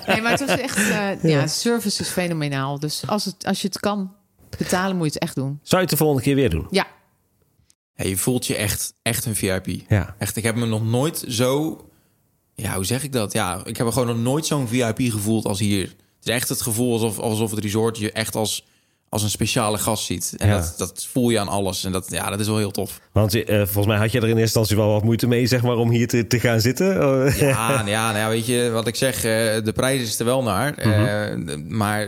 [0.08, 0.80] Nee, maar het was echt,
[1.22, 2.80] ja, service is fenomenaal.
[2.80, 4.12] Dus als, het, als je het kan
[4.58, 5.60] betalen, moet je het echt doen.
[5.64, 6.68] Zou je het de volgende keer weer doen?
[6.70, 6.88] Ja,
[7.96, 9.68] Ja, je voelt je echt, echt een VIP.
[9.90, 10.16] Ja.
[10.18, 11.84] Echt, ik heb me nog nooit zo...
[12.56, 13.34] Ja, hoe zeg ik dat?
[13.34, 15.82] Ja, ik heb me gewoon nog nooit zo'n VIP gevoeld als hier.
[15.84, 18.66] Het is echt het gevoel alsof, alsof het resort je echt als,
[19.10, 20.34] als een speciale gast ziet.
[20.38, 20.56] En Ja.
[20.58, 21.84] dat, dat voel je aan alles.
[21.84, 23.00] En dat, ja, dat is wel heel tof.
[23.12, 25.62] Want eh, volgens mij had je er in eerste instantie wel wat moeite mee, zeg
[25.62, 27.08] maar, om hier te, te gaan zitten.
[27.08, 29.16] Oh, Ja, ja, nou ja, weet je wat ik zeg?
[29.16, 29.22] eh,
[29.64, 30.74] de prijs is er wel naar.
[30.78, 32.08] Eh, maar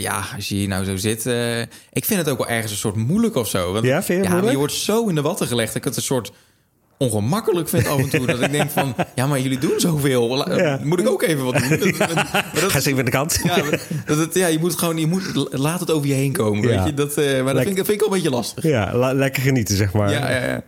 [0.00, 1.26] ja, als je hier nou zo zit...
[1.26, 1.60] eh,
[1.92, 3.72] ik vind het ook wel ergens een soort moeilijk of zo.
[3.72, 5.66] Want, Ja, vind je je wordt zo in de watten gelegd...
[5.68, 6.32] dat ik het een soort
[6.98, 8.26] ongemakkelijk vind af en toe.
[8.26, 10.56] dat ik denk van, ja, maar jullie doen zoveel.
[10.58, 10.80] Ja.
[10.82, 11.68] Moet ik ook even wat doen?
[11.78, 13.40] Dat- dat- maar dat- Ga eens even aan de kant.
[13.44, 13.64] ja,
[14.06, 16.68] dat, ja, je moet gewoon, je moet, laat het over je heen komen.
[16.68, 16.76] Ja.
[16.76, 16.94] Weet je?
[16.94, 18.64] Dat, eh, maar dat vind, ik, dat vind ik wel een beetje lastig.
[18.64, 20.10] Ja, la- lekker genieten, zeg maar.
[20.10, 20.62] Ja, ja, ja.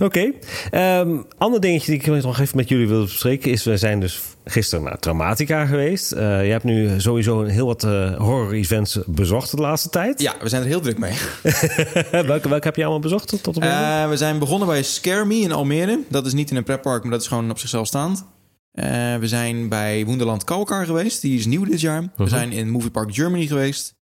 [0.00, 0.32] Oké.
[0.70, 3.64] Ehm, ander dingetje die ik nog even met jullie wil bespreken is...
[3.64, 6.12] we zijn dus gisteren naar Traumatica geweest.
[6.12, 10.20] Eh, je hebt nu sowieso heel wat eh, horror-events bezocht de laatste tijd.
[10.20, 11.12] ja, we zijn er heel druk mee.
[12.26, 13.78] welke, welke heb je allemaal bezocht tot op heden?
[13.78, 16.00] Eh, we zijn begonnen bij Scare Me in Almere.
[16.08, 18.24] Dat is niet in een pretpark, maar dat is gewoon op zichzelf staand.
[19.20, 21.20] We zijn bij Wonderland Kalkar geweest.
[21.20, 22.00] Die is nieuw dit jaar.
[22.02, 22.28] We Mhm.
[22.28, 23.94] zijn in Movie Park Germany geweest.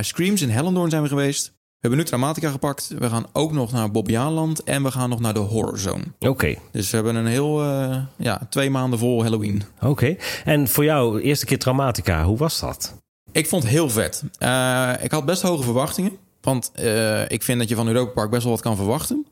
[0.00, 1.54] Screams in Hellendoorn zijn we geweest.
[1.86, 2.94] We hebben nu Traumatica gepakt.
[2.98, 4.62] We gaan ook nog naar Bobbejaanland.
[4.62, 6.02] En we gaan nog naar de Horror Zone.
[6.18, 9.62] Oké, Dus we hebben een heel, eh, ja, twee maanden vol Halloween.
[9.80, 10.16] oké.
[10.44, 12.94] En voor jou, eerste keer Traumatica, hoe was dat?
[13.32, 14.22] Ik vond het heel vet.
[14.38, 16.12] Eh, ik had best hoge verwachtingen.
[16.40, 19.26] Want eh, ik vind dat je van Europa Park best wel wat kan verwachten.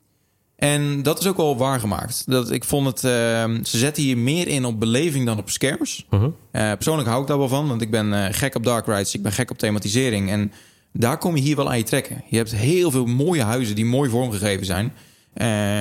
[0.56, 2.22] En dat is ook wel waargemaakt.
[2.26, 6.06] Dat, ik vond het, eh, ze zetten hier meer in op beleving dan op scares.
[6.10, 6.28] Mhm.
[6.50, 9.14] Eh, persoonlijk hou ik daar wel van, want ik ben eh, gek op dark rides.
[9.14, 10.30] Ik ben gek op thematisering.
[10.30, 10.52] En
[10.98, 12.22] daar kom je hier wel aan je trekken.
[12.28, 14.92] Je hebt heel veel mooie huizen die mooi vormgegeven zijn.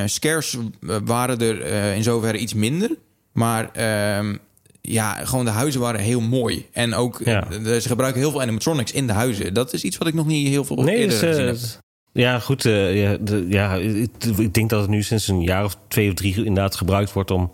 [0.10, 2.90] Scares eh, waren er eh, in zoverre iets minder.
[3.32, 4.36] Maar ehm,
[4.82, 6.66] ja, gewoon de huizen waren heel mooi.
[6.72, 7.48] En ook, Ja.
[7.52, 9.54] eh, ze gebruiken heel veel animatronics in de huizen.
[9.54, 11.58] Dat is iets wat ik nog niet heel veel Nee, eerder dus, gezien heb.
[12.14, 12.64] ja, goed.
[12.64, 16.14] ja, de, ja, ik, ik denk dat het nu sinds een jaar of twee of
[16.14, 17.52] drie inderdaad gebruikt wordt om,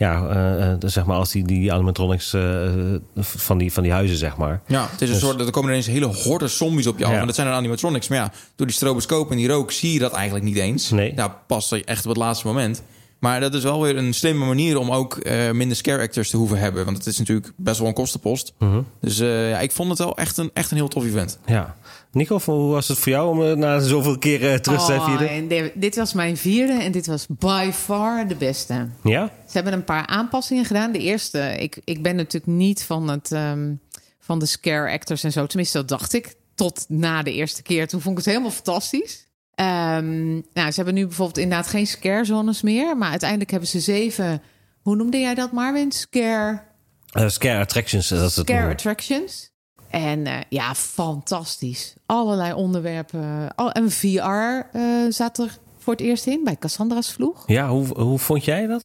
[0.00, 2.70] ja, eh, eh, zeg maar, als die, die animatronics eh,
[3.16, 4.60] van, die, van die huizen, zeg maar.
[4.66, 7.12] Ja, het is een Dus- soort, er komen ineens hele horde zombies op je af.
[7.12, 7.20] Ja.
[7.20, 8.08] En dat zijn dan animatronics.
[8.08, 10.90] Maar ja, door die stroboscoop en die rook zie je dat eigenlijk niet eens.
[10.90, 11.12] Nee.
[11.14, 12.82] Nou, pas echt op het laatste moment.
[13.18, 15.18] Maar dat is wel weer een slimme manier om ook
[15.52, 16.84] minder scare actors te hoeven hebben.
[16.84, 18.52] Want het is natuurlijk best wel een kostenpost.
[18.58, 18.80] Mhm.
[19.00, 21.38] Dus ja, ik vond het wel echt een, echt een heel tof event.
[21.46, 21.76] Ja.
[22.12, 25.00] Nico, hoe was het voor jou om eh, na zoveel keer eh, terug te zijn
[25.00, 25.72] Oh, vierde?
[25.74, 28.88] dit was mijn vierde en dit was by far de beste.
[29.02, 29.26] Ja?
[29.46, 30.92] Ze hebben een paar aanpassingen gedaan.
[30.92, 33.72] De eerste, ik, ik ben natuurlijk niet van, het, ehm,
[34.20, 35.46] van de scare actors en zo.
[35.46, 36.34] Tenminste, dat dacht ik.
[36.54, 37.88] Tot na de eerste keer.
[37.88, 39.26] Toen vond ik het helemaal fantastisch.
[39.54, 42.96] Ehm, nou, ze hebben nu bijvoorbeeld inderdaad geen scare zones meer.
[42.96, 44.42] Maar uiteindelijk hebben ze zeven...
[44.80, 45.92] Hoe noemde jij dat, Marvin?
[45.92, 46.62] Scare,
[47.10, 48.44] Eh, scare attractions, dat is het.
[48.44, 48.76] scare noemen.
[48.76, 49.50] attractions.
[49.90, 51.94] En eh, ja, fantastisch.
[52.06, 53.54] Allerlei onderwerpen.
[53.54, 57.42] Al, en VR eh, zat er voor het eerst in bij Cassandra's Vloeg.
[57.46, 58.84] Ja, hoe, hoe vond jij dat?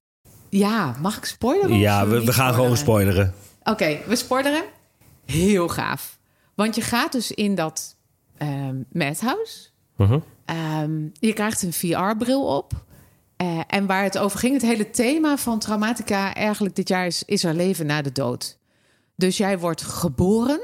[0.50, 1.78] Ja, mag ik spoileren?
[1.78, 3.34] Ja, we, we gaan gewoon spoileren.
[3.64, 4.64] Oké, we spoileren.
[5.26, 6.18] Heel gaaf.
[6.56, 7.96] Want je gaat dus in dat
[8.38, 9.70] ehm madhouse.
[9.96, 10.20] Mhm.
[10.46, 12.74] Ehm, je krijgt een VR-bril op.
[13.38, 17.24] Eh, en waar het over ging, het hele thema van Traumatica eigenlijk dit jaar is,
[17.24, 18.58] is er leven na de dood.
[19.16, 20.60] Dus jij wordt geboren.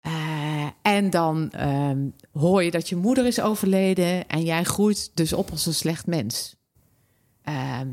[0.00, 1.98] Eh, en dan ehm,
[2.32, 4.26] hoor je dat je moeder is overleden.
[4.28, 6.56] En jij groeit dus op als een slecht mens.
[7.42, 7.88] Ehm,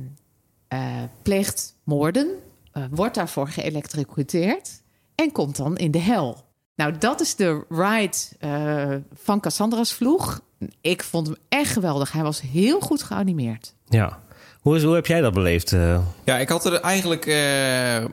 [0.67, 2.27] eh, pleegt moorden.
[2.71, 4.81] eh, wordt daarvoor geëlectrocuteerd.
[5.15, 6.45] En komt dan in de hel.
[6.75, 10.41] Nou, dat is de ride eh, van Cassandra's vloeg.
[10.81, 12.11] Ik vond hem echt geweldig.
[12.11, 13.73] Hij was heel goed geanimeerd.
[13.85, 14.19] Ja.
[14.61, 15.69] Hoe, is, hoe heb jij dat beleefd?
[16.23, 18.05] Ja, ik had er eigenlijk eh,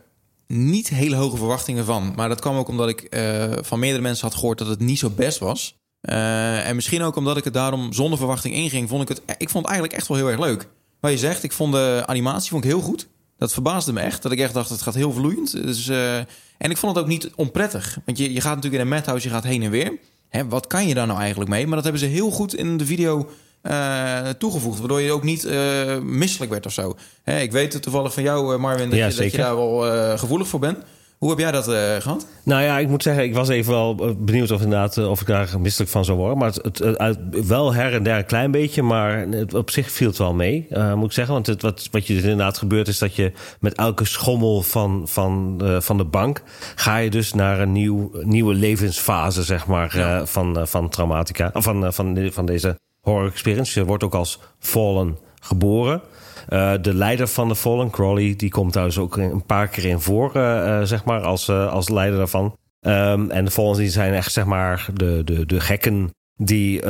[0.46, 2.12] niet hele hoge verwachtingen van.
[2.16, 4.98] Maar dat kwam ook omdat ik eh, van meerdere mensen had gehoord dat het niet
[4.98, 5.76] zo best was.
[6.00, 9.22] Eh, en misschien ook omdat ik het daarom zonder verwachting inging, vond ik het.
[9.38, 10.68] Ik vond eigenlijk echt wel heel erg leuk.
[11.00, 13.08] Wat je zegt, ik vond de animatie vond ik heel goed.
[13.38, 14.22] Dat verbaasde me echt.
[14.22, 15.52] Dat ik echt dacht, het gaat heel vloeiend.
[15.52, 16.16] Dus, eh,
[16.58, 17.98] en ik vond het ook niet onprettig.
[18.04, 19.98] Want je, je gaat natuurlijk in een madhouse, je gaat heen en weer.
[20.28, 21.66] Hè, wat kan je daar nou eigenlijk mee?
[21.66, 23.28] Maar dat hebben ze heel goed in de video
[23.64, 24.78] eh, toegevoegd.
[24.78, 26.96] Waardoor je ook niet eh, misselijk werd of zo.
[27.22, 29.38] Hè, ik weet het toevallig van jou, eh, Marvin, dat, Ja, je, dat je zeker.
[29.38, 29.78] daar wel
[30.18, 30.78] gevoelig voor bent.
[31.18, 32.26] Hoe heb jij dat eh, gehad?
[32.42, 35.60] Nou ja, ik moet zeggen, ik was even wel benieuwd of inderdaad of ik daar
[35.60, 36.38] misselijk van zou worden.
[36.38, 40.08] Maar het, het, wel her en der een klein beetje, maar het, op zich viel
[40.08, 41.34] het wel mee, moet ik zeggen.
[41.34, 45.02] Want het, wat, wat je dus inderdaad gebeurt is dat je met elke schommel van,
[45.04, 46.42] van, van de bank
[46.74, 51.92] ga je dus naar een nieuw, nieuwe levensfase, zeg maar, van, van traumatica, of van,
[51.92, 53.80] van, van deze horror experience.
[53.80, 56.02] Je wordt ook als fallen geboren.
[56.48, 60.00] Eh, de leider van de Fallen, Crawley, die komt dus ook een paar keer in
[60.00, 62.56] voor, eh, eh, zeg maar, als, als leider daarvan.
[62.80, 66.82] Ehm, en de Fallens die zijn echt, zeg maar, de, de, de gekken die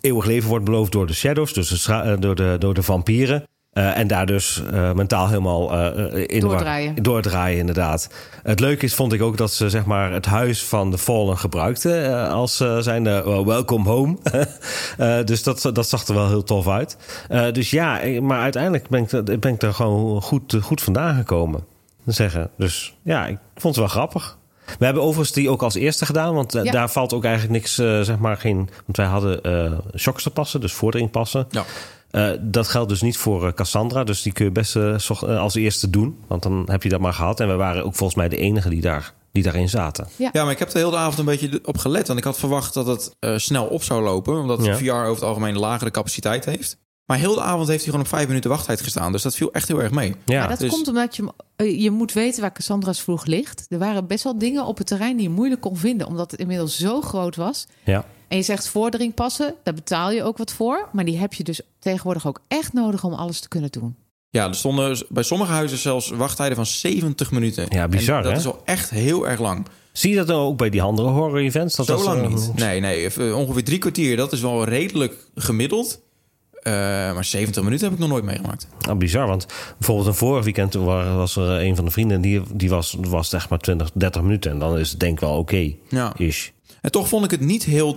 [0.00, 3.44] eeuwig leven wordt beloofd door de Shadows, dus door, de, door de vampieren.
[3.78, 7.02] Eh, en daar dus eh, mentaal helemaal eh, in de war- Doordraaien.
[7.02, 8.08] doordraaien, inderdaad.
[8.42, 11.38] Het leuke is, vond ik ook dat ze zeg maar, het huis van de Fallen
[11.38, 14.16] gebruikten als uh, zijn uh, welcome home.
[14.98, 16.96] uh, dus dat, dat zag er wel heel tof uit.
[17.30, 21.64] Uh, dus ja, maar uiteindelijk ben ik, ben ik er gewoon goed, goed vandaan gekomen.
[22.06, 22.50] Zeggen.
[22.56, 24.38] Dus ja, ik vond het wel grappig.
[24.78, 26.62] We hebben overigens die ook als eerste gedaan, want ja.
[26.72, 28.56] daar valt ook eigenlijk niks, uh, zeg maar, geen.
[28.84, 31.46] Want wij hadden uh, shocksterpassen, dus vorderingpassen.
[31.50, 31.64] Ja.
[32.10, 35.54] Uh, dat geldt dus niet voor uh, Cassandra, dus die kun je best uh, als
[35.54, 36.18] eerste doen.
[36.26, 37.40] Want dan heb je dat maar gehad.
[37.40, 40.08] En we waren ook volgens mij de enige die, daar, die daarin zaten.
[40.16, 40.30] Ja.
[40.32, 42.06] ja, maar ik heb de hele avond een beetje op gelet.
[42.06, 44.40] Want ik had verwacht dat het uh, snel op zou lopen.
[44.40, 44.76] Omdat ja.
[44.76, 46.78] VR over het algemeen een lagere capaciteit heeft.
[47.08, 49.12] Maar heel de avond heeft hij gewoon op vijf minuten wachttijd gestaan.
[49.12, 50.14] Dus dat viel echt heel erg mee.
[50.24, 50.70] Ja, maar dat dus...
[50.70, 53.66] komt omdat je, eh, je moet weten waar Cassandra's vroeg ligt.
[53.68, 56.06] Er waren best wel dingen op het terrein die je moeilijk kon vinden.
[56.06, 57.66] Omdat het inmiddels zo groot was.
[57.84, 58.04] Ja.
[58.28, 60.88] En je zegt vordering passen, daar betaal je ook wat voor.
[60.92, 63.96] Maar die heb je dus tegenwoordig ook echt nodig om alles te kunnen doen.
[64.30, 67.66] Ja, er stonden bij sommige huizen zelfs wachttijden van 70 minuten.
[67.68, 68.38] Ja, bizar en dat hè?
[68.38, 69.66] is wel echt heel erg lang.
[69.92, 71.76] Zie je dat nou ook bij die andere horror-events?
[71.76, 72.52] Dat Zo dat lang er- niet.
[72.54, 73.10] Nee, nee.
[73.10, 74.16] eh, Ongeveer drie kwartier.
[74.16, 76.00] Dat is wel redelijk gemiddeld.
[76.62, 76.74] Uh,
[77.14, 78.68] maar 70 minuten heb ik nog nooit meegemaakt.
[78.80, 79.46] Nou, bizar, want
[79.78, 82.20] bijvoorbeeld een vorig weekend was er een van de vrienden...
[82.20, 84.50] die, die was, was echt maar 20, 30 minuten.
[84.50, 85.40] En dan is het denk ik wel oké.
[85.40, 86.12] Okay, ja.
[86.80, 87.96] En toch vond ik het niet heel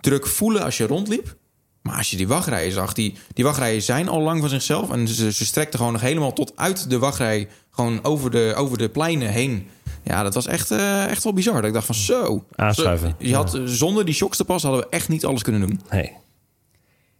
[0.00, 1.36] druk voelen als je rondliep.
[1.82, 4.90] Maar als je die wachtrijen zag, die, die wachtrijen zijn al lang van zichzelf.
[4.90, 7.48] En ze, ze strekten gewoon nog helemaal tot uit de wachtrij.
[7.70, 9.68] Gewoon over de, over de pleinen heen.
[10.04, 11.54] Ja, dat was echt, uh, echt wel bizar.
[11.54, 12.44] Dat ik dacht van zo.
[12.54, 13.14] Aanschuiven.
[13.18, 13.66] Je had, ja.
[13.66, 15.80] Zonder die shocks te passen hadden we echt niet alles kunnen doen.
[15.90, 16.12] Nee.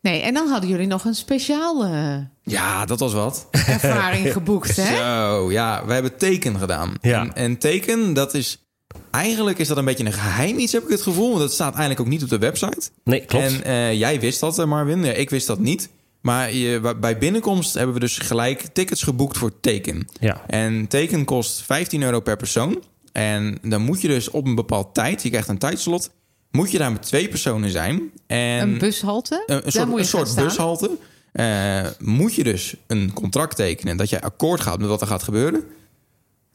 [0.00, 3.48] Nee, en dan hadden jullie nog een speciale Ja, dat was wat.
[3.50, 4.96] ervaring geboekt, hè?
[4.96, 5.86] Zo, ja.
[5.86, 6.94] We hebben teken gedaan.
[7.00, 7.20] Ja.
[7.20, 8.67] En, en teken, dat is...
[9.10, 11.28] Eigenlijk is dat een beetje een geheim iets, heb ik het gevoel.
[11.28, 12.90] Want dat staat eigenlijk ook niet op de website.
[13.04, 13.44] Nee, klopt.
[13.44, 15.04] En uh, jij wist dat, Marvin.
[15.04, 15.88] Ja, ik wist dat niet.
[16.20, 20.08] Maar je, bij binnenkomst hebben we dus gelijk tickets geboekt voor teken.
[20.20, 20.42] Ja.
[20.46, 22.82] En teken kost 15 euro per persoon.
[23.12, 26.10] En dan moet je dus op een bepaald tijd, je krijgt een tijdslot,
[26.50, 28.10] moet je daar met twee personen zijn.
[28.26, 29.42] En Een bushalte?
[29.46, 30.90] Een, een soort, een soort bushalte.
[31.32, 35.22] eh, moet je dus een contract tekenen dat jij akkoord gaat met wat er gaat
[35.22, 35.64] gebeuren.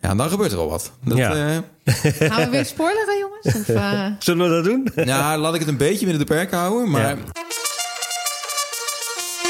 [0.04, 0.92] Ja, dan gebeurt er wel wat.
[1.04, 1.34] Dat, Ja.
[1.34, 1.58] eh,
[2.32, 3.46] Gaan we weer spoileren, jongens?
[3.56, 4.88] Of, eh, Zullen we dat doen?
[5.08, 6.90] nou, laat ik het een beetje binnen de perken houden.
[6.90, 7.18] Maar Ja.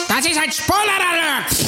[0.07, 1.61] Dat is het spoiler alert!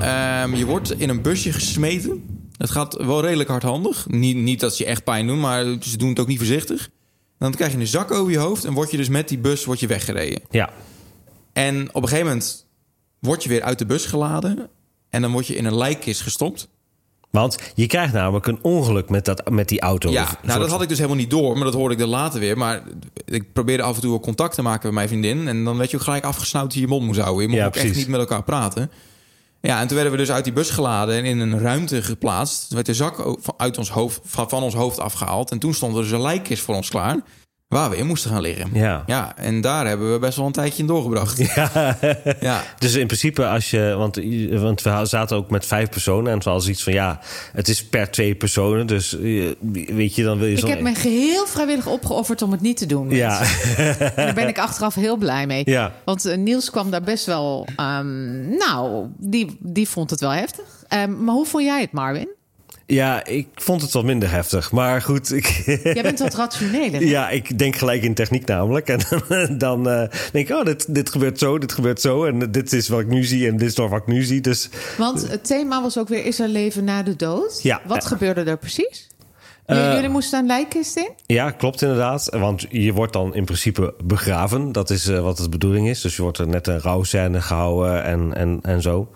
[0.00, 2.24] Ehm, je wordt in een busje gesmeten.
[2.56, 4.06] Het gaat wel redelijk hardhandig.
[4.08, 6.88] Niet, niet dat ze je echt pijn doen, maar ze doen het ook niet voorzichtig.
[7.38, 9.64] Dan krijg je een zak over je hoofd en word je dus met die bus
[9.64, 10.40] word je weggereden.
[10.50, 10.70] Ja.
[11.52, 12.66] En op een gegeven moment
[13.18, 14.68] word je weer uit de bus geladen.
[15.10, 16.68] En dan word je in een lijkkist gestopt.
[17.30, 20.10] Want je krijgt namelijk een ongeluk met, dat, met die auto.
[20.10, 22.40] Ja, nou dat had ik dus helemaal niet door, maar dat hoorde ik er later
[22.40, 22.58] weer.
[22.58, 22.82] Maar
[23.24, 25.48] ik probeerde af en toe contact te maken met mijn vriendin.
[25.48, 27.42] En dan werd je ook gelijk afgesnauwd dat je mond moest houden.
[27.42, 28.90] Je mocht Ja, ook echt niet met elkaar praten.
[29.60, 32.66] Ja, en toen werden we dus uit die bus geladen en in een ruimte geplaatst.
[32.66, 35.50] Toen werd de zak uit ons hoofd, van, van ons hoofd afgehaald.
[35.50, 37.16] En toen stond er dus een lijkkist voor ons klaar.
[37.70, 38.70] Waar we in moesten gaan liggen.
[38.72, 39.02] Ja.
[39.06, 41.38] ja, en daar hebben we best wel een tijdje in doorgebracht.
[41.54, 41.96] Ja.
[42.40, 42.62] Ja.
[42.78, 43.94] Dus in principe, als je.
[43.98, 44.20] Want,
[44.60, 46.26] want we zaten ook met vijf personen.
[46.30, 47.20] En het was iets van ja,
[47.52, 48.86] het is per twee personen.
[48.86, 49.48] Dus eh,
[49.86, 50.66] weet je, dan wil je ik zo.
[50.66, 53.10] heb me geheel vrijwillig opgeofferd om het niet te doen.
[53.10, 53.40] Ja,
[53.76, 55.62] En daar ben ik achteraf heel blij mee.
[55.64, 55.92] Ja.
[56.04, 57.66] Want eh, Niels kwam daar best wel...
[57.76, 60.64] ehm, nou, die, die vond het wel heftig.
[60.88, 62.28] Ehm, maar hoe vond jij het, Marvin?
[62.90, 64.72] Ja, ik vond het wat minder heftig.
[64.72, 65.46] Maar goed, ik,
[65.94, 67.00] Jij bent wat rationeler.
[67.00, 67.06] hè?
[67.06, 68.88] ja, ik denk gelijk in techniek namelijk.
[68.88, 69.00] En
[69.58, 72.24] dan eh, denk ik, oh, dit, dit gebeurt zo, dit gebeurt zo.
[72.24, 74.40] En dit is wat ik nu zie en dit is nog wat ik nu zie.
[74.40, 76.24] Dus Want het thema was ook weer...
[76.24, 77.60] Is er leven na de dood?
[77.62, 77.80] Ja.
[77.86, 78.08] Wat Ja.
[78.08, 79.08] gebeurde er precies?
[79.66, 81.10] Eh, Jullie moesten een lijkkist in?
[81.26, 82.28] Ja, klopt inderdaad.
[82.30, 84.72] Want je wordt dan in principe begraven.
[84.72, 86.00] Dat is eh, wat de bedoeling is.
[86.00, 89.08] Dus je wordt er net een rouwscène gehouden en, en, en zo.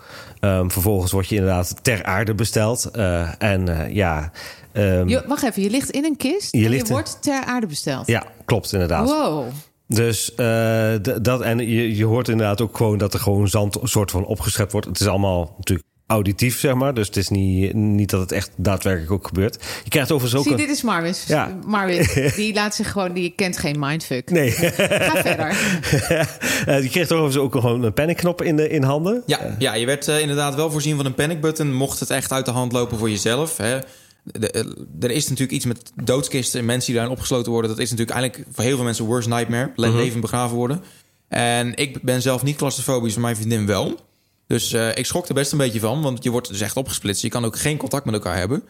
[0.45, 2.85] Ehm, vervolgens word je inderdaad ter aarde besteld.
[2.91, 4.31] Eh, en eh, ja,
[4.71, 7.43] ehm, Je, wacht even, je ligt in een kist Je en je in- wordt ter
[7.43, 8.07] aarde besteld.
[8.07, 9.09] ja, klopt inderdaad.
[9.09, 9.43] Wow.
[9.87, 13.87] Dus eh, dat, en je, je hoort inderdaad ook gewoon dat er gewoon zand een
[13.87, 14.87] soort van opgeschept wordt.
[14.87, 16.93] Het is allemaal natuurlijk auditief, zeg maar.
[16.93, 19.57] Dus het is niet, niet dat het echt daadwerkelijk ook gebeurt.
[19.83, 20.67] Je krijgt overigens ook Zie, een...
[20.67, 21.13] dit is Marvin.
[21.27, 21.57] Ja.
[21.65, 22.07] Marvin,
[22.43, 23.13] die laat zich gewoon...
[23.13, 24.29] Die kent geen mindfuck.
[24.29, 25.57] Nee, Ga verder.
[26.65, 29.23] Eh, je kreeg overigens ook gewoon een panicknop in, de, in handen.
[29.25, 31.73] Ja, ja je werd eh, inderdaad wel voorzien van een panic button.
[31.73, 33.57] Mocht het echt uit de hand lopen voor jezelf.
[33.57, 33.79] Hè.
[34.23, 34.65] De- eh,
[34.99, 37.69] er is natuurlijk iets met doodskisten en mensen die daarin opgesloten worden.
[37.69, 39.71] Dat is natuurlijk eigenlijk voor heel veel mensen worst nightmare.
[39.75, 40.81] Le- Levend begraven worden.
[41.27, 43.99] En ik ben zelf niet claustrofobisch, maar mijn vriendin wel.
[44.47, 47.21] Dus eh, ik schrok er best een beetje van, want je wordt dus echt opgesplitst.
[47.21, 48.63] Je kan ook geen contact met elkaar hebben.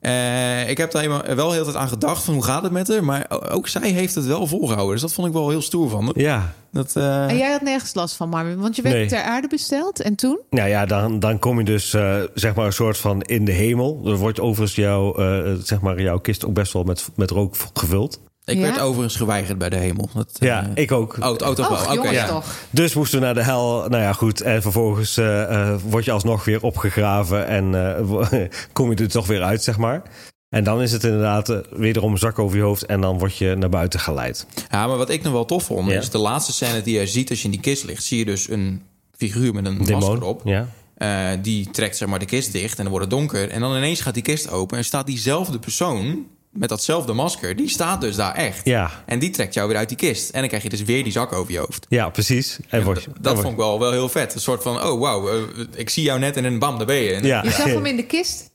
[0.00, 3.04] Eh, ik heb daar wel heel tijd aan gedacht van hoe gaat het met haar.
[3.04, 4.92] Maar ook zij heeft het wel volgehouden.
[4.92, 6.18] Dus dat vond ik wel heel stoer van haar.
[6.20, 9.06] Ja, Dat, eh, En jij had nergens last van, Marvin, want je werd Nee.
[9.06, 10.00] ter aarde besteld.
[10.00, 10.38] En toen?
[10.50, 13.52] Nou ja, dan, dan kom je dus eh, zeg maar een soort van in de
[13.52, 14.00] hemel.
[14.04, 17.56] Er wordt overigens jouw, eh, zeg maar jouw kist ook best wel met, met rook
[17.72, 18.20] gevuld.
[18.44, 18.62] Ik Ja?
[18.62, 20.08] werd overigens geweigerd bij de hemel.
[20.14, 21.16] Dat, eh, Ja, ik ook.
[21.20, 22.26] Oh, het auto ja.
[22.26, 22.54] toch.
[22.70, 23.86] Dus moesten we naar de hel.
[23.88, 24.40] Nou ja, goed.
[24.40, 27.46] En vervolgens eh, eh, word je alsnog weer opgegraven.
[27.46, 28.40] En eh,
[28.72, 30.02] kom je er toch weer uit, zeg maar.
[30.48, 32.86] En dan is het inderdaad eh, wederom zak over je hoofd.
[32.86, 34.46] En dan word je naar buiten geleid.
[34.70, 35.98] Ja, maar wat ik nog wel tof vond, Ja.
[35.98, 38.04] is de laatste scène die je ziet als je in die kist ligt.
[38.04, 38.82] Zie je dus een
[39.16, 40.00] figuur met een Demon.
[40.00, 40.40] masker op.
[40.44, 40.66] Ja.
[40.96, 43.50] Eh, die trekt zeg maar de kist dicht en dan wordt het donker.
[43.50, 47.56] En dan ineens gaat die kist open en staat diezelfde persoon met datzelfde masker.
[47.56, 48.64] Die staat dus daar echt.
[48.64, 48.90] Ja.
[49.06, 50.30] En die trekt jou weer uit die kist.
[50.30, 51.86] En dan krijg je dus weer die zak over je hoofd.
[51.88, 52.58] ja, precies.
[52.68, 52.84] En
[53.20, 54.34] dat vond ik wel, wel heel vet.
[54.34, 55.42] Een soort van, oh wauw, eh,
[55.76, 57.12] ik zie jou net en dan bam, daar ben je.
[57.12, 57.42] En- Ja.
[57.42, 58.50] Je zag hem in de kist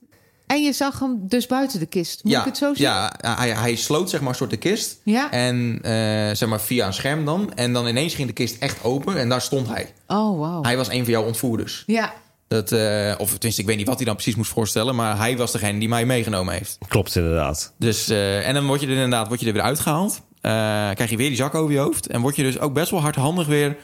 [0.48, 2.24] en je zag hem dus buiten de kist.
[2.24, 2.86] Moet ja, ik het zo zien?
[2.86, 4.98] ja hij, hij sloot zeg maar een soort de kist.
[5.04, 5.32] Ja.
[5.32, 5.92] En eh,
[6.36, 7.54] zeg maar via een scherm dan.
[7.54, 9.94] En dan ineens ging de kist echt open en daar stond hij.
[10.08, 10.66] Oh, wow.
[10.66, 11.84] Hij was een van jouw ontvoerders.
[11.86, 12.14] Ja.
[12.48, 14.96] Dat, eh, of tenminste, ik weet niet wat hij dan precies moest voorstellen.
[14.96, 16.78] Maar hij was degene die mij meegenomen heeft.
[16.88, 17.74] Klopt inderdaad.
[17.78, 20.22] Dus, eh, en dan word je er inderdaad word je er weer uitgehaald.
[20.42, 20.52] Eh,
[20.94, 22.08] krijg je weer die zak over je hoofd.
[22.08, 23.78] En word je dus ook best wel hardhandig weer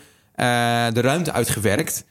[0.94, 2.06] de ruimte uitgewerkt.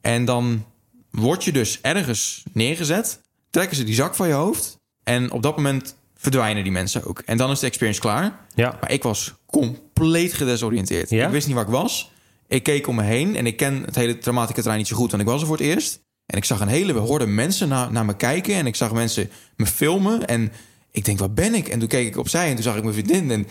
[0.00, 0.64] En dan
[1.10, 3.20] word je dus ergens neergezet.
[3.50, 4.78] Trekken ze die zak van je hoofd.
[5.02, 7.22] En op dat moment verdwijnen die mensen ook.
[7.26, 8.40] En dan is de experience klaar.
[8.54, 8.76] Ja.
[8.80, 11.10] Maar ik was compleet gedesoriënteerd.
[11.10, 11.26] Ja?
[11.26, 12.10] Ik wist niet waar ik was.
[12.52, 15.10] Ik keek om me heen en ik ken het hele traumatische terrein niet zo goed,
[15.10, 16.00] want ik was er voor het eerst.
[16.26, 19.30] En ik zag een hele horde mensen naar, naar me kijken en ik zag mensen
[19.56, 20.26] me filmen.
[20.26, 20.52] En
[20.90, 21.68] ik denk, waar ben ik?
[21.68, 23.30] En toen keek ik opzij en toen zag ik mijn vriendin.
[23.30, 23.46] En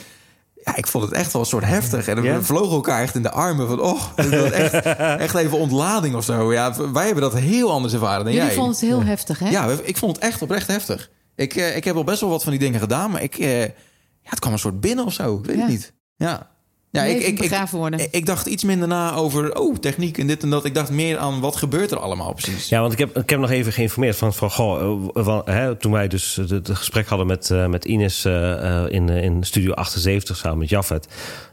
[0.64, 2.08] ja, ik vond het echt wel een soort heftig.
[2.08, 4.02] En we vlogen elkaar echt in de armen van, oh,
[4.52, 4.74] echt,
[5.26, 6.54] echt even ontlading of zo.
[6.54, 8.56] Ja, wij hebben dat heel anders ervaren dan Jullie jij.
[8.58, 9.50] vonden het heel heftig, hè?
[9.50, 11.10] Ja, ik vond het echt oprecht heftig.
[11.36, 13.62] Ik, eh, ik heb al best wel wat van die dingen gedaan, maar ik, eh,
[13.62, 13.70] ja,
[14.24, 15.38] het kwam een soort binnen of zo.
[15.38, 15.62] Ik weet Ja.
[15.62, 15.94] het niet.
[16.16, 16.50] Ja.
[16.92, 18.00] Ja, ik, ik, begraven worden.
[18.00, 20.66] ik, ik dacht iets minder na over oh, techniek en dit en dat.
[20.66, 22.70] Ik dacht meer aan wat gebeurt er allemaal precies.
[22.70, 25.76] Ja, want ik heb, ik heb nog even geïnformeerd van, van goh, eh, van, hè,
[25.76, 30.38] toen wij dus het gesprek hadden met, eh, met Ines eh, in, in Studio 78
[30.38, 31.08] samen met Jaffet,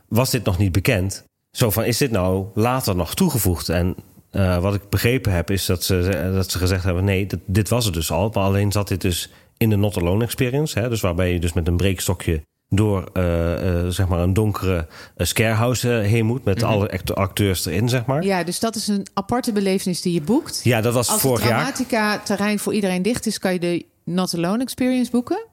[0.09, 1.25] was dit nog niet bekend.
[1.51, 3.69] zo van, is dit nou later nog toegevoegd?
[3.69, 3.97] En
[4.31, 7.05] eh, wat ik begrepen heb, is dat ze, dat ze gezegd hebben...
[7.05, 8.31] nee, dit, dit was het dus al.
[8.35, 10.79] Maar alleen zat dit dus in de Not Alone Experience.
[10.79, 14.87] Hè, dus waarbij je dus met een breekstokje door eh, eh, zeg maar een donkere
[15.17, 16.45] uh, scarehouse heen moet...
[16.45, 18.25] met alle act- acteurs erin, zeg maar.
[18.25, 20.61] Ja, dus dat is een aparte belevenis die je boekt.
[20.65, 21.59] Ja, dat was Als vorig het jaar.
[21.59, 23.39] Dramatica-terrein voor iedereen dicht is...
[23.39, 25.47] kan je de Not Alone Experience boeken.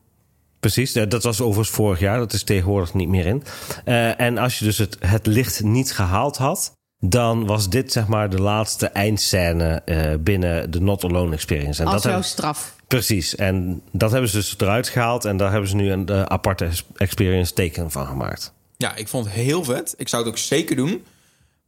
[0.60, 2.17] Precies, eh, dat was overigens vorig jaar.
[2.17, 3.43] Dat is tegenwoordig niet meer in.
[3.84, 6.71] Eh, en als je dus het, het licht niet gehaald had...
[6.97, 11.82] dan was dit zeg maar de laatste eindscène eh, binnen de Not Alone Experience.
[11.82, 12.74] En als dat jouw straf.
[12.88, 15.26] Precies, en dat hebben ze dus eruit gehaald...
[15.26, 18.54] en daar hebben ze nu een eh, aparte experience teken van gemaakt.
[18.78, 19.93] Ja, ik vond het heel vet.
[19.98, 21.04] Ik zou het ook zeker doen.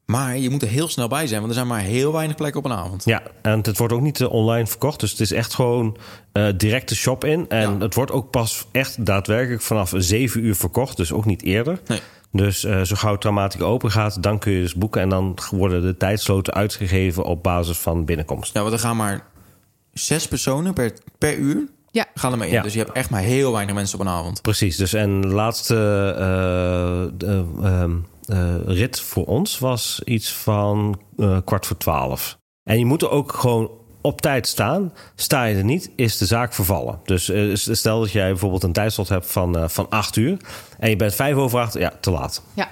[0.06, 2.60] Maar je moet er heel snel bij zijn, want er zijn maar heel weinig plekken
[2.60, 3.06] op een avond.
[3.06, 5.00] Ja, en het wordt ook niet eh, online verkocht.
[5.00, 5.98] Dus het is echt gewoon
[6.32, 7.46] eh direct de shop in.
[7.50, 7.78] En Ja.
[7.80, 10.98] het wordt ook pas echt daadwerkelijk vanaf 7 uur verkocht.
[10.98, 11.80] Dus ook niet eerder.
[11.88, 12.00] Nee.
[12.32, 15.02] Dus zo gauw Dramatica open gaat, dan kun je dus boeken.
[15.02, 18.54] En dan worden de tijdsloten uitgegeven op basis van binnenkomst.
[18.54, 19.26] Ja, want er gaan maar
[19.98, 22.54] zes personen per, per uur Ja, gaan er mee in.
[22.54, 22.62] Ja.
[22.62, 24.42] Dus je hebt echt maar heel weinig mensen op een avond.
[24.42, 25.76] Precies, dus en de laatste
[26.18, 32.38] eh, de, ehm, eh, rit voor ons was iets van eh, kwart voor twaalf.
[32.64, 34.94] En je moet er ook gewoon op tijd staan.
[35.16, 37.00] Sta je er niet, is de zaak vervallen.
[37.04, 40.38] Dus eh, stel dat jij bijvoorbeeld een tijdslot hebt van, eh, van acht uur...
[40.80, 42.42] en je bent vijf over acht, ja, te laat.
[42.54, 42.70] ja.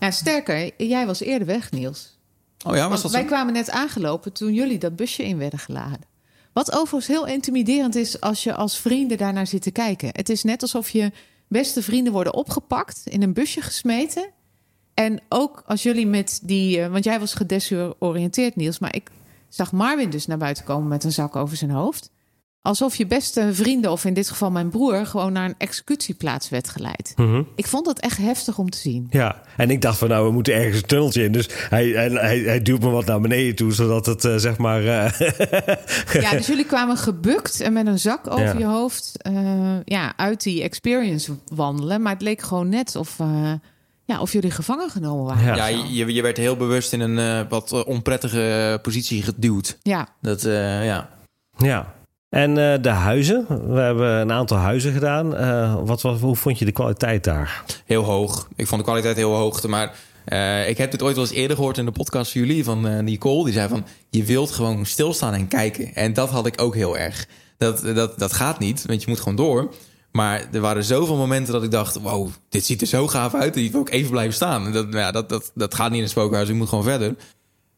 [0.00, 2.18] ja, sterker, jij was eerder weg, Niels.
[2.66, 3.26] Oh ja, was Want dat wij zo?
[3.26, 6.00] kwamen net aangelopen toen jullie dat busje in werden geladen.
[6.54, 10.08] Wat overigens heel intimiderend is als je als vrienden daarnaar zit te kijken.
[10.12, 11.12] Het is net alsof je
[11.48, 14.30] beste vrienden worden opgepakt, in een busje gesmeten.
[14.94, 16.80] En ook als jullie met die...
[16.80, 18.78] eh, want jij was gedesoriënteerd, Niels.
[18.78, 19.10] Maar ik
[19.48, 22.10] zag Marvin dus naar buiten komen met een zak over zijn hoofd.
[22.66, 25.06] Alsof je beste vrienden, of in dit geval mijn broer...
[25.06, 27.14] gewoon naar een executieplaats werd geleid.
[27.56, 29.06] Ik vond dat echt heftig om te zien.
[29.10, 31.32] Ja, en ik dacht van nou, we moeten ergens een tunneltje in.
[31.32, 34.56] Dus hij, hij, hij, hij duwt me wat naar beneden toe, zodat het eh, zeg
[34.58, 34.84] maar...
[34.86, 35.20] eh,
[36.22, 38.58] Ja, dus jullie kwamen gebukt en met een zak over Ja.
[38.58, 39.32] je hoofd eh,
[39.84, 42.02] ja, uit die experience wandelen.
[42.02, 43.52] Maar het leek gewoon net of, eh,
[44.04, 45.44] ja, of jullie gevangen genomen waren.
[45.44, 45.54] Ja.
[45.54, 49.78] Ja, je, je werd heel bewust in een wat onprettige positie geduwd.
[49.82, 51.08] Ja, Dat, eh, ja.
[51.56, 51.92] Ja.
[52.34, 53.46] En eh, de huizen.
[53.74, 55.36] We hebben een aantal huizen gedaan.
[55.36, 57.64] Eh, wat, was, hoe vond je de kwaliteit daar?
[57.84, 58.48] heel hoog.
[58.56, 59.66] Ik vond de kwaliteit heel hoog.
[59.66, 59.94] Maar
[60.24, 63.04] eh, ik heb dit ooit wel eens eerder gehoord in de podcast van jullie van
[63.04, 63.44] Nicole.
[63.44, 65.94] Die zei van, je wilt gewoon stilstaan en kijken.
[65.94, 67.26] En dat had ik ook heel erg.
[67.56, 69.74] Dat, dat, dat gaat niet, want je moet gewoon door.
[70.12, 72.00] Maar er waren zoveel momenten dat ik dacht...
[72.00, 73.56] wow, dit ziet er zo gaaf uit.
[73.56, 74.72] Ik wil ook even blijven staan.
[74.72, 76.48] Dat, ja, dat, dat, dat gaat niet in een spookhuis.
[76.48, 77.14] Ik moet gewoon verder.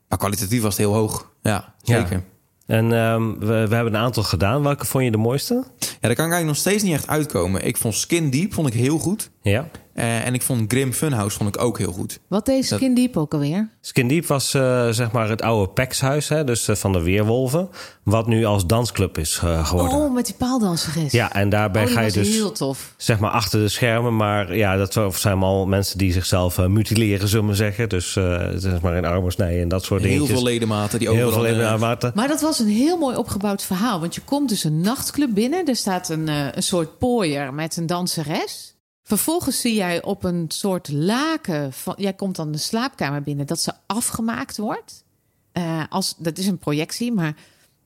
[0.08, 1.30] Maar kwalitatief was het heel hoog.
[1.42, 2.12] Ja, zeker.
[2.12, 2.35] Ja.
[2.66, 4.62] En ehm, we, we hebben een aantal gedaan.
[4.62, 5.54] Welke vond je de mooiste?
[5.54, 7.64] Ja, daar kan ik eigenlijk nog steeds niet echt uitkomen.
[7.64, 9.30] Ik vond Skin Deep vond ik heel goed.
[9.42, 9.68] Ja.
[9.96, 12.18] Eh, en ik vond Grim Funhouse vond ik ook heel goed.
[12.28, 13.68] wat deed Skin Deep ook alweer?
[13.80, 17.68] Skin Deep was eh, zeg maar het oude Pekshuis, hè, dus eh, van de Weerwolven.
[18.02, 19.98] Wat nu als dansclub is eh, geworden.
[19.98, 21.12] Oh, met die paaldanseres.
[21.12, 22.94] Ja, en daarbij oh, ga je was dus heel tof.
[22.96, 24.16] zeg maar achter de schermen.
[24.16, 27.88] Maar ja, dat zijn allemaal mensen die zichzelf mutileren, zullen we maar zeggen.
[27.88, 30.16] Dus eh zeg maar in armen snijden en dat soort dingen.
[30.16, 31.44] Heel veel ledematen die Heel overal...
[31.44, 32.12] veel eh, ledematen.
[32.14, 34.00] Maar dat was een heel mooi opgebouwd verhaal.
[34.00, 35.66] Want je komt dus een nachtclub binnen.
[35.66, 38.75] Er staat een, eh, een soort pooier met een danseres.
[39.08, 41.72] Vervolgens zie jij op een soort laken...
[41.72, 43.46] Van, jij komt dan de slaapkamer binnen...
[43.46, 45.04] dat ze afgemaakt wordt.
[45.52, 47.34] Eh, als, dat is een projectie, maar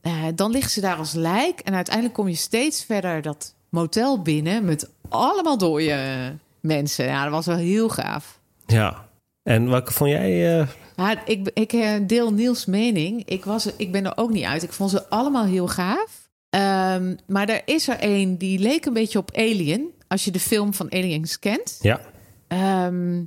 [0.00, 1.60] eh, dan ligt ze daar als lijk.
[1.60, 4.64] En uiteindelijk kom je steeds verder dat motel binnen...
[4.64, 7.04] met allemaal dode mensen.
[7.04, 8.40] Ja, dat was wel heel gaaf.
[8.66, 9.08] Ja.
[9.42, 10.60] En welke vond jij?
[10.60, 13.22] eh, Ja, ik, ik deel Niels mening.
[13.24, 14.62] Ik, was, ik ben er ook niet uit.
[14.62, 16.28] Ik vond ze allemaal heel gaaf.
[16.50, 19.98] Ehm, maar er is er één die leek een beetje op Alien.
[20.10, 21.78] Als je de film van Aliens kent.
[21.80, 22.00] ja.
[22.48, 23.22] Ehm,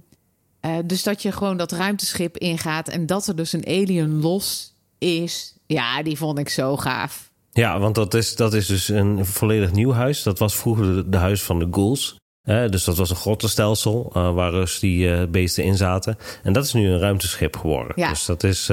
[0.59, 2.87] eh, dus dat je gewoon dat ruimteschip ingaat.
[2.87, 5.57] En dat er dus een alien los is.
[5.65, 7.31] Ja, die vond ik zo gaaf.
[7.51, 10.23] Ja, want dat is, dat is dus een volledig nieuw huis.
[10.23, 12.17] Dat was vroeger de, de huis van de ghouls.
[12.43, 16.17] Eh, dus dat was een grottenstelsel eh, waar dus die eh, beesten in zaten.
[16.43, 17.93] En dat is nu een ruimteschip geworden.
[17.95, 18.09] Ja.
[18.09, 18.67] Dus dat is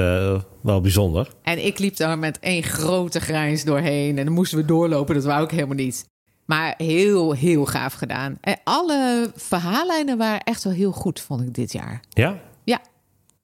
[0.62, 1.28] wel bijzonder.
[1.42, 4.18] En ik liep daar met één grote grijns doorheen.
[4.18, 5.14] En dan moesten we doorlopen.
[5.14, 6.08] Dat wou ik helemaal niet.
[6.50, 8.38] Maar heel, heel gaaf gedaan.
[8.40, 12.00] En alle verhaallijnen waren echt wel heel goed, vond ik dit jaar.
[12.08, 12.40] Ja?
[12.64, 12.80] Ja.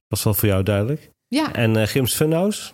[0.09, 1.11] Was wel voor jou duidelijk.
[1.28, 2.72] Ja, En eh Grims Funhouse?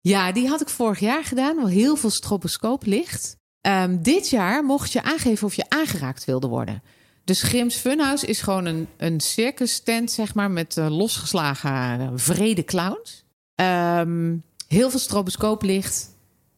[0.00, 1.56] ja die had ik vorig jaar gedaan.
[1.56, 3.36] Wel heel veel stroboscooplicht.
[3.60, 6.82] Ehm dit jaar mocht je aangeven of je aangeraakt wilde worden.
[7.24, 12.08] Dus Grims Funhouse is gewoon een, een circus tent, zeg maar, met eh, losgeslagen uh,
[12.14, 13.24] vrede clowns.
[13.54, 14.36] Ehm,
[14.68, 16.10] heel veel stroboscooplicht.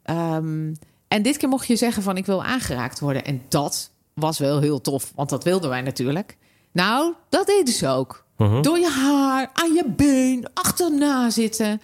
[0.03, 0.73] Ehm,
[1.09, 3.25] en dit keer mocht je zeggen van ik wil aangeraakt worden.
[3.25, 6.37] En dat was wel heel tof, want dat wilden wij natuurlijk.
[6.73, 8.27] Nou, dat deden ze ook.
[8.37, 11.81] Door je haar, aan je been, achterna zitten.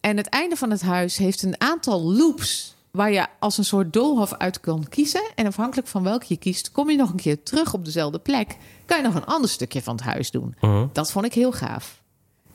[0.00, 3.92] En het einde van het huis heeft een aantal loops waar je als een soort
[3.92, 5.22] doolhof uit kan kiezen.
[5.34, 8.56] En afhankelijk van welke je kiest, kom je nog een keer terug op dezelfde plek.
[8.84, 10.54] Kan je nog een ander stukje van het huis doen.
[10.92, 12.02] Dat vond ik heel gaaf.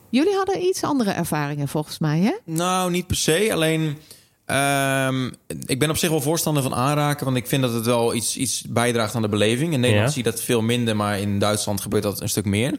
[0.08, 2.32] Jullie hadden iets andere ervaringen volgens mij, hè?
[2.44, 3.48] Nou, niet per se.
[3.52, 3.98] Alleen,
[4.52, 5.30] ehm,
[5.66, 7.24] ik ben op zich wel voorstander van aanraken.
[7.24, 9.72] Want ik vind dat het wel iets, iets bijdraagt aan de beleving.
[9.72, 10.14] In Nederland Ja.
[10.14, 12.76] zie je dat veel minder, maar in Duitsland gebeurt dat een stuk meer.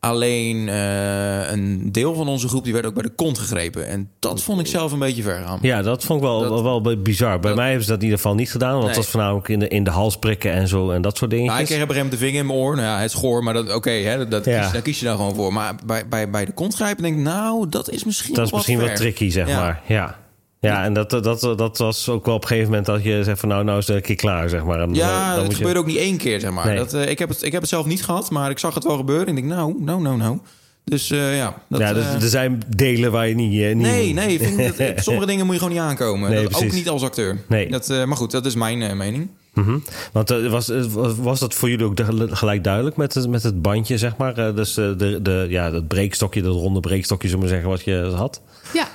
[0.00, 3.86] Alleen eh, een deel van onze groep die werd ook bij de kont gegrepen.
[3.88, 5.58] En dat vond ik zelf een beetje ver gaan.
[5.62, 7.38] Ja, dat vond ik wel, Dat- wel, wel bizar.
[7.38, 8.70] Bij dat- mij hebben ze dat in ieder geval niet gedaan.
[8.72, 8.88] Want Nee.
[8.94, 11.60] dat was voornamelijk in de, in de hals prikken en zo en dat soort Nou,
[11.60, 12.74] ik kreeg op een de vinger in mijn oor.
[12.76, 14.60] Nou ja, het is goor, maar dat, oké, hè, dat, Ja.
[14.62, 15.52] kies, daar kies je dan gewoon voor.
[15.52, 18.52] Maar bij, bij, bij de kont grijpen denk ik, nou, dat is misschien dat is
[18.52, 19.06] misschien wat wat ver.
[19.06, 19.60] tricky, zeg Ja.
[19.60, 19.82] maar.
[19.86, 20.18] Ja.
[20.64, 23.40] Ja, en dat, dat, dat was ook wel op een gegeven moment dat je zegt
[23.40, 24.80] van nou, nou is het een keer klaar, zeg maar.
[24.80, 26.66] En Ja, dan dat moet je- gebeurde ook niet één keer, zeg maar.
[26.66, 26.76] Nee.
[26.76, 28.84] Dat, eh, ik, heb het, ik heb het zelf niet gehad, maar ik zag het
[28.84, 29.26] wel gebeuren.
[29.26, 30.38] En ik denk, nou, nou, nou, nou.
[30.84, 31.54] Dus eh, ja.
[31.68, 33.60] Dat, ja, dus, eh, er zijn delen waar je niet...
[33.62, 34.32] eh, niet nee, nee.
[34.38, 36.30] Ik vind dat, sommige dingen moet je gewoon niet aankomen.
[36.30, 37.38] Nee, dat, ook niet als acteur.
[37.48, 37.68] Nee.
[37.70, 39.28] Dat, eh, maar goed, dat is mijn eh, mening.
[39.54, 39.78] Mhm.
[40.12, 42.00] Want eh, was, was- was dat voor jullie ook
[42.30, 44.38] gelijk duidelijk met het, met het bandje, zeg maar?
[44.38, 48.12] Eh, dus de, de, ja, dat breekstokje, dat ronde breekstokje, zullen we zeggen, wat je
[48.16, 48.40] had.
[48.72, 48.88] Ja.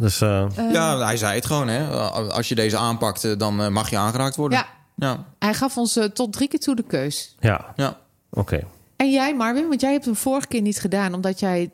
[0.00, 1.68] Dus eh, ja, hij zei het gewoon.
[1.68, 1.88] Hè.
[2.10, 4.58] Als je deze aanpakt, eh, dan eh, mag je aangeraakt worden.
[4.58, 4.66] ja.
[5.06, 7.36] Ja, Hij gaf ons eh, tot drie keer toe de keus.
[7.40, 7.96] ja, ja.
[8.30, 8.60] oké.
[8.96, 11.70] En jij, Marvin, want jij hebt hem vorige keer niet gedaan, omdat jij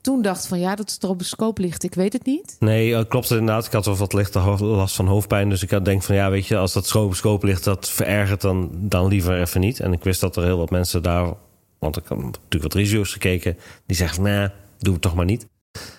[0.00, 2.56] toen dacht van ja, dat stroboscoop ligt, ik weet het niet.
[2.58, 3.66] Nee, eh, klopt inderdaad.
[3.66, 5.48] Ik had wel wat lichte last van hoofdpijn.
[5.48, 8.70] Dus ik had denk van ja, weet je, als dat stroboscoop ligt dat verergert, dan,
[8.72, 9.80] dan liever even niet.
[9.80, 11.32] En ik wist dat er heel wat mensen daar,
[11.78, 13.56] want ik had natuurlijk wat reviews gekeken,
[13.86, 15.46] die zeggen van nee, doe het toch maar niet.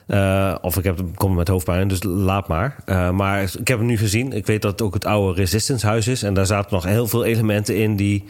[0.08, 2.76] Eh, of ik heb, kom met hoofdpijn, dus laat maar.
[2.86, 4.34] Eh, maar ik heb hem nu gezien.
[4.34, 6.24] Ik weet dat het ook het oude Resistance huis is.
[6.24, 8.24] En daar zaten nog heel veel elementen in die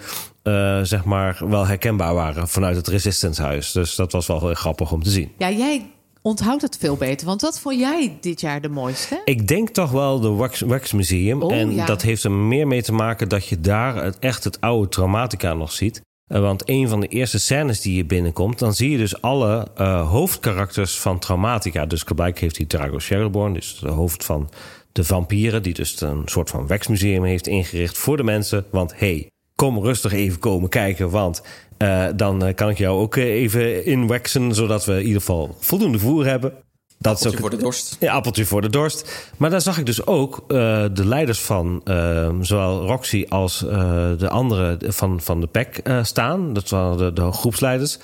[0.44, 3.72] eh, zeg maar wel herkenbaar waren vanuit het Resistance huis.
[3.72, 5.32] Dus dat was wel heel grappig om te zien.
[5.38, 5.92] Ja, jij
[6.22, 9.22] onthoudt het veel beter, want wat vond jij dit jaar de mooiste?
[9.26, 11.42] Ik denk toch wel de Wax, Wax Museum.
[11.42, 11.86] Oh, en ja.
[11.86, 15.54] dat heeft er meer mee te maken dat je daar het, echt het oude traumatica
[15.54, 16.02] nog ziet.
[16.32, 19.68] Eh, Want een van de eerste scènes die je binnenkomt, dan zie je dus alle
[19.76, 21.86] eh, hoofdkarakters van Traumatica.
[21.86, 24.50] Dus gelijk heeft hij Drago Sherborn, dus de hoofd van
[24.92, 28.66] de vampieren, die dus een soort van waxmuseum heeft ingericht voor de mensen.
[28.70, 31.44] Want hey, kom rustig even komen kijken, want
[31.78, 36.26] eh, dan kan ik jou ook even inwaxen, zodat we in ieder geval voldoende voer
[36.26, 36.54] hebben.
[37.02, 37.98] Dat is Appeltje ook voor de dorst.
[38.00, 39.30] ja, appeltje voor de dorst.
[39.38, 40.56] Maar daar zag ik dus ook eh,
[40.94, 46.04] de leiders van eh, zowel Roxy als eh, de andere van, van de PEC eh,
[46.04, 46.54] staan.
[46.54, 47.98] Dat waren de, de groepsleiders.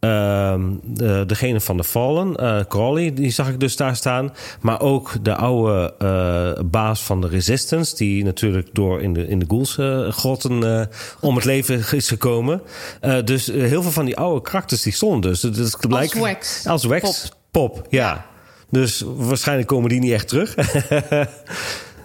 [0.00, 4.32] Ehm, de, degene van de Fallen, eh, Crawley, die zag ik dus daar staan.
[4.60, 9.38] Maar ook de oude eh, baas van de Resistance, die natuurlijk door in de, in
[9.38, 10.86] de Ghouls-grotten eh,
[11.20, 12.62] om het leven is gekomen.
[13.00, 15.40] Eh, dus heel veel van die oude karakters die stonden dus.
[15.40, 16.66] Dus het blijkt- wax.
[16.66, 17.28] Als wax.
[17.50, 18.06] Pop, ja.
[18.08, 18.32] Ja.
[18.74, 20.54] Dus waarschijnlijk komen die niet echt terug.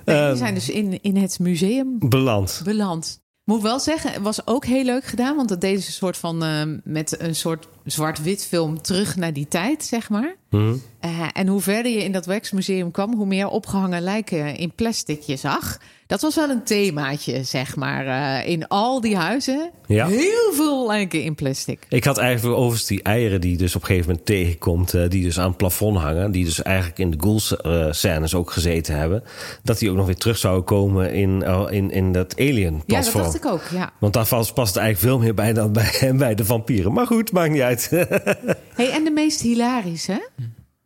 [0.05, 0.29] Nee, Ehm.
[0.29, 2.61] die zijn dus in, in het museum Beland.
[2.63, 3.21] beland.
[3.43, 6.17] Moet wel zeggen, het was ook heel leuk gedaan, want dat deden ze een soort
[6.17, 10.35] van eh, met een soort zwart-wit film terug naar die tijd, zeg maar.
[10.49, 10.73] Mhm.
[10.99, 15.21] Eh, en hoe verder je in dat waxmuseum kwam, hoe meer opgehangen lijken in plastic
[15.21, 15.77] je zag.
[16.07, 18.05] Dat was wel een themaatje, zeg maar.
[18.07, 20.07] eh, in al die huizen, Ja.
[20.07, 21.85] heel veel lijken in plastic.
[21.89, 25.23] Ik had eigenlijk overigens die eieren die dus op een gegeven moment tegenkomt, eh, die
[25.23, 29.23] dus aan het plafond hangen, die dus eigenlijk in de ghouls-scènes ook gezeten hebben,
[29.63, 33.23] dat die ook nog weer terug zouden komen in, in, in dat Ja, dat alien-platform.
[33.23, 33.91] dacht ik ook, ja.
[33.99, 36.93] Want daar past past het eigenlijk veel meer bij dan bij, bij de vampieren.
[36.93, 37.78] Maar goed, maakt niet uit.
[38.75, 40.29] Hey, en de meest hilarische?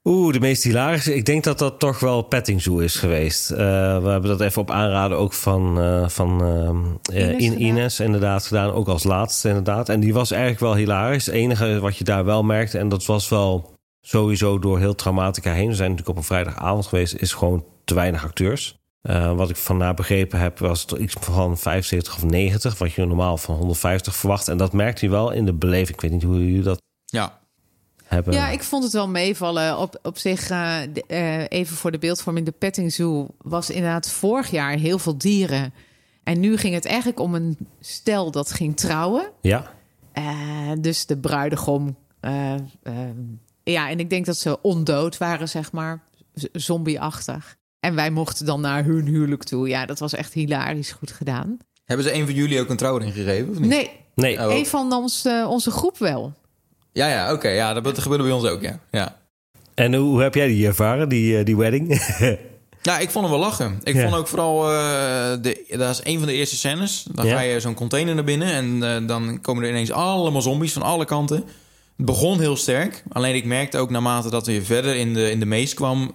[0.03, 1.15] Oeh, de meest hilarische.
[1.15, 3.51] Ik denk dat dat toch wel Petting Zoo is geweest.
[3.51, 3.57] Eh,
[4.03, 7.61] we hebben dat even op aanraden ook van, eh, van ehm, eh, Ines In- gedaan.
[7.67, 8.71] Ines inderdaad gedaan.
[8.71, 9.89] Ook als laatste inderdaad.
[9.89, 11.25] En die was eigenlijk wel hilarisch.
[11.25, 15.51] Het enige wat je daar wel merkte, en dat was wel sowieso door heel Traumatica
[15.53, 15.67] heen.
[15.67, 18.75] We zijn natuurlijk op een vrijdagavond geweest, is gewoon te weinig acteurs.
[19.03, 23.05] Eh, wat ik vandaar begrepen heb, was het iets van 75 of 90, wat je
[23.05, 24.47] normaal van 150 verwacht.
[24.47, 25.89] En dat merkte je wel in de beleving.
[25.89, 27.39] Ik weet niet hoe jullie dat Ja.
[28.03, 28.33] hebben.
[28.33, 29.77] Ja, ik vond het wel meevallen.
[29.77, 34.09] Op, op zich, eh, de- eh, even voor de beeldvorming, de petting zoo was inderdaad
[34.09, 35.73] vorig jaar heel veel dieren.
[36.23, 39.31] En nu ging het eigenlijk om een stel dat ging trouwen.
[39.41, 39.71] ja?
[40.11, 41.95] Eh, dus de bruidegom.
[43.63, 46.03] ja, en ik denk dat ze ondood waren, zeg maar.
[46.51, 47.55] Zombieachtig.
[47.83, 49.67] En wij mochten dan naar hun huwelijk toe.
[49.67, 51.57] Ja, dat was echt hilarisch goed gedaan.
[51.85, 53.49] Hebben ze een van jullie ook een trouwring gegeven?
[53.49, 53.69] Of niet?
[53.69, 54.39] Nee, Nee.
[54.47, 54.55] Oh.
[54.55, 56.33] een van ons, eh, onze groep wel.
[56.91, 57.47] Ja, ja, oké.
[57.49, 58.79] ja, dat gebeurde bij ons ook, ja.
[58.91, 59.17] ja.
[59.73, 61.87] En hoe heb jij die ervaren, die, eh, die wedding?
[62.81, 63.79] Ja, ik vond hem wel lachen.
[63.83, 64.01] Ik Ja.
[64.03, 67.05] vond ook vooral, eh, de, dat is een van de eerste scènes.
[67.11, 67.35] Dan Ja.
[67.35, 71.05] ga je zo'n container naar binnen en dan komen er ineens allemaal zombies van alle
[71.05, 71.35] kanten.
[71.97, 73.03] Het begon heel sterk.
[73.11, 76.11] Alleen ik merkte ook naarmate dat we verder in de, in de mees kwam...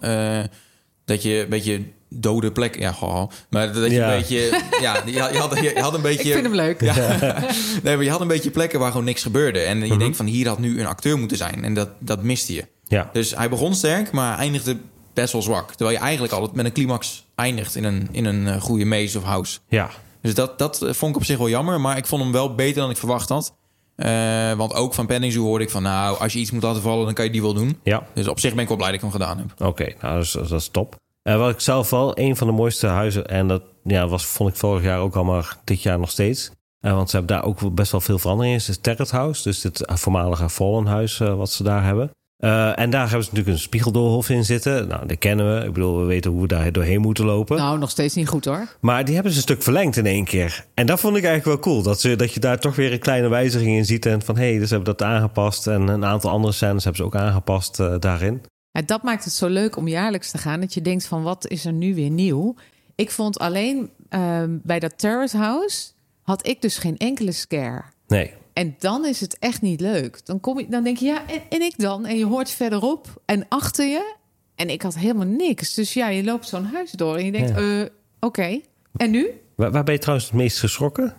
[1.09, 2.79] dat je een beetje dode plek...
[2.79, 4.13] Ja, goh, maar dat je Ja.
[4.13, 4.63] een beetje...
[4.81, 6.29] Ja, je had, je had, een beetje...
[6.29, 6.81] Ik vind hem leuk.
[6.81, 6.95] Ja.
[7.83, 9.61] nee, maar je had een beetje plekken waar gewoon niks gebeurde.
[9.61, 11.65] En je denkt van hier had nu een acteur moeten zijn.
[11.65, 12.65] En dat, dat miste je.
[12.85, 13.11] Ja.
[13.13, 14.77] Dus hij begon sterk, maar eindigde
[15.15, 15.69] best wel zwak.
[15.75, 19.19] Terwijl je eigenlijk altijd met een climax eindigt in een, in een eh, goede maze
[19.19, 19.59] of house.
[19.69, 19.91] Ja.
[20.23, 21.81] Dus dat, dat eh, vond ik op zich wel jammer.
[21.81, 23.55] Maar ik vond hem wel beter dan ik verwacht had.
[23.99, 25.83] Eh, want ook van Penning Zoo hoorde ik van...
[25.83, 27.79] nou, als je iets moet laten vallen, dan kan je die wel doen.
[27.83, 28.07] Ja.
[28.15, 29.69] Dus op zich ben ik wel blij dat ik hem gedaan heb.
[29.69, 30.97] Oké, nou, dat is, dat is top.
[31.23, 34.51] Eh, wat ik zelf wel een van de mooiste huizen, en dat ja, was, vond
[34.51, 36.51] ik vorig jaar ook al, maar dit jaar nog steeds.
[36.81, 38.61] Eh, want ze hebben daar ook best wel veel verandering in.
[38.61, 42.11] Het is Terrace House, dus het voormalige Fallen huis eh, wat ze daar hebben.
[42.39, 44.89] Eh, en daar hebben ze natuurlijk een spiegeldoolhof in zitten.
[44.89, 45.67] Nou, die kennen we.
[45.67, 47.57] Ik bedoel, we weten hoe we daar doorheen moeten lopen.
[47.57, 48.77] Nou, nog steeds niet goed hoor.
[48.81, 50.65] Maar die hebben ze een stuk verlengd in één keer.
[50.75, 51.83] En dat vond ik eigenlijk wel cool.
[51.83, 54.07] Dat, ze, dat je daar toch weer een kleine wijziging in ziet.
[54.07, 55.67] En van, hé, hey, dus ze hebben dat aangepast.
[55.67, 58.43] En een aantal andere scènes hebben ze ook aangepast eh, daarin.
[58.71, 60.61] Ja, dat maakt het zo leuk om jaarlijks te gaan.
[60.61, 62.55] Dat je denkt van wat is er nu weer nieuw?
[62.95, 65.87] Ik vond alleen ehm, bij dat Terrace House
[66.23, 67.83] had ik dus geen enkele scare.
[68.07, 70.21] Nee, En dan is het echt niet leuk.
[70.27, 72.07] Dan, kom je, dan denk je, ja, en, en ik dan?
[72.07, 74.15] En je hoort verderop en achter je.
[74.55, 75.75] En ik had helemaal niks.
[75.75, 77.81] Dus ja, je loopt zo'n huis door en je denkt, Ja.
[77.81, 77.87] eh,
[78.21, 78.61] oké.
[78.97, 79.31] En nu?
[79.55, 81.15] Waar, waar ben je trouwens het meest geschrokken?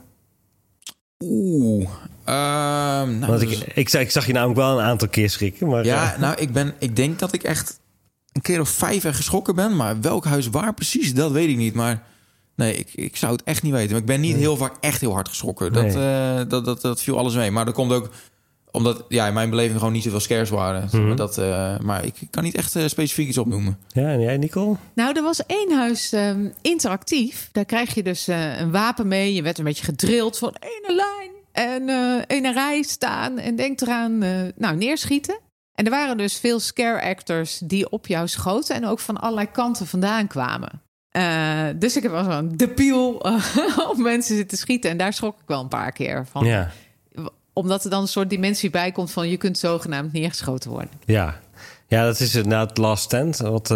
[1.23, 1.89] Oeh.
[2.25, 5.29] Ehm, nou, Want ik, is- ik, zag- ik zag je namelijk wel een aantal keer
[5.29, 5.67] schrikken.
[5.67, 7.79] Maar, Ja, eh, nou, ik, ben, ik denk dat ik echt
[8.31, 9.75] een keer of vijf er geschrokken ben.
[9.75, 11.73] Maar welk huis waar precies, dat weet ik niet.
[11.73, 12.03] Maar
[12.59, 13.91] nee, ik, ik zou het echt niet weten.
[13.91, 15.73] Maar ik ben niet heel vaak echt heel hard geschrokken.
[15.73, 16.39] Dat, Nee.
[16.39, 17.51] eh, dat, dat, dat viel alles mee.
[17.51, 18.09] Maar dat komt ook
[18.71, 20.89] omdat ja, in mijn beleving gewoon niet zoveel scares waren.
[20.91, 21.07] Mhm.
[21.07, 23.77] maar, dat, eh, maar ik kan niet echt eh, specifiek iets opnoemen.
[23.87, 24.75] ja, en jij, Nicole?
[24.93, 27.49] Nou, er was één huis ehm, interactief.
[27.51, 29.33] Daar krijg je dus eh, een wapen mee.
[29.33, 33.37] Je werd een beetje gedrild van ene lijn en eh ene rij staan.
[33.37, 35.39] En denk eraan, eh, nou, neerschieten.
[35.73, 38.75] En er waren dus veel scare actors die op jou schoten...
[38.75, 40.81] en ook van allerlei kanten vandaan kwamen.
[41.19, 43.45] Eh, dus ik heb wel zo'n debiel eh,
[43.91, 44.89] op mensen zitten schieten.
[44.89, 46.45] En daar schrok ik wel een paar keer van.
[46.45, 46.71] Ja,
[47.53, 49.29] Omdat er dan een soort dimensie bij komt van...
[49.29, 50.91] je kunt zogenaamd neergeschoten worden.
[51.05, 51.39] ja.
[51.87, 53.37] Ja, dat is inderdaad Last Stand.
[53.37, 53.71] Wat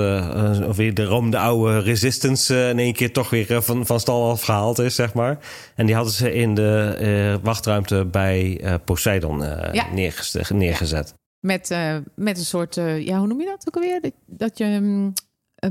[0.68, 4.30] of weer de Rome de oude Resistance in één keer toch weer van, van stal
[4.30, 5.38] afgehaald is, zeg maar.
[5.76, 9.86] En die hadden ze in de wachtruimte bij Poseidon eh, Ja.
[9.94, 11.14] neergez- neergezet.
[11.40, 11.76] Met,
[12.16, 14.02] met een soort, ja, hoe noem je dat ook alweer?
[14.02, 15.14] Dat, dat je mm,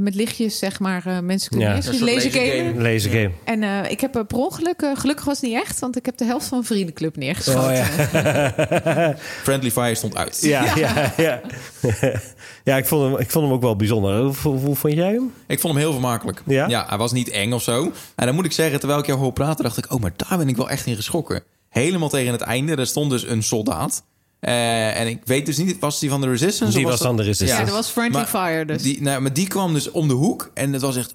[0.00, 1.74] met lichtjes, zeg maar, eh, mensen kunnen Ja.
[2.04, 2.74] lasergame.
[2.82, 3.30] Laser game.
[3.44, 6.06] En eh, ik heb eh, per ongeluk, eh, gelukkig was het niet echt, want ik
[6.06, 7.70] heb de helft van een vriendenclub neergeschoten.
[7.70, 7.74] Oh,
[8.12, 9.16] ja.
[9.42, 10.38] Friendly Fire stond uit.
[10.42, 11.40] Ja, ja, ja.
[12.64, 14.18] ja ik, vond hem, ik vond hem ook wel bijzonder.
[14.20, 15.32] Hoe, hoe, hoe vond jij hem?
[15.46, 16.42] Ik vond hem heel vermakelijk.
[16.46, 16.86] Ja?
[16.88, 17.92] hij was niet eng of zo.
[18.16, 19.92] En dan moet ik zeggen, terwijl ik jou hoor praten, dacht ik...
[19.92, 21.42] oh, maar daar ben ik wel echt in geschrokken.
[21.68, 24.02] Helemaal tegen het einde, er stond dus een soldaat.
[24.42, 26.76] Eh, en ik weet dus niet, was die van de Resistance?
[26.76, 27.60] Die of was dan de Resistance.
[27.60, 28.82] Ja, dat was Friendly Maar Fire dus.
[28.82, 31.14] Die, nou, maar die kwam dus om de hoek en het was echt...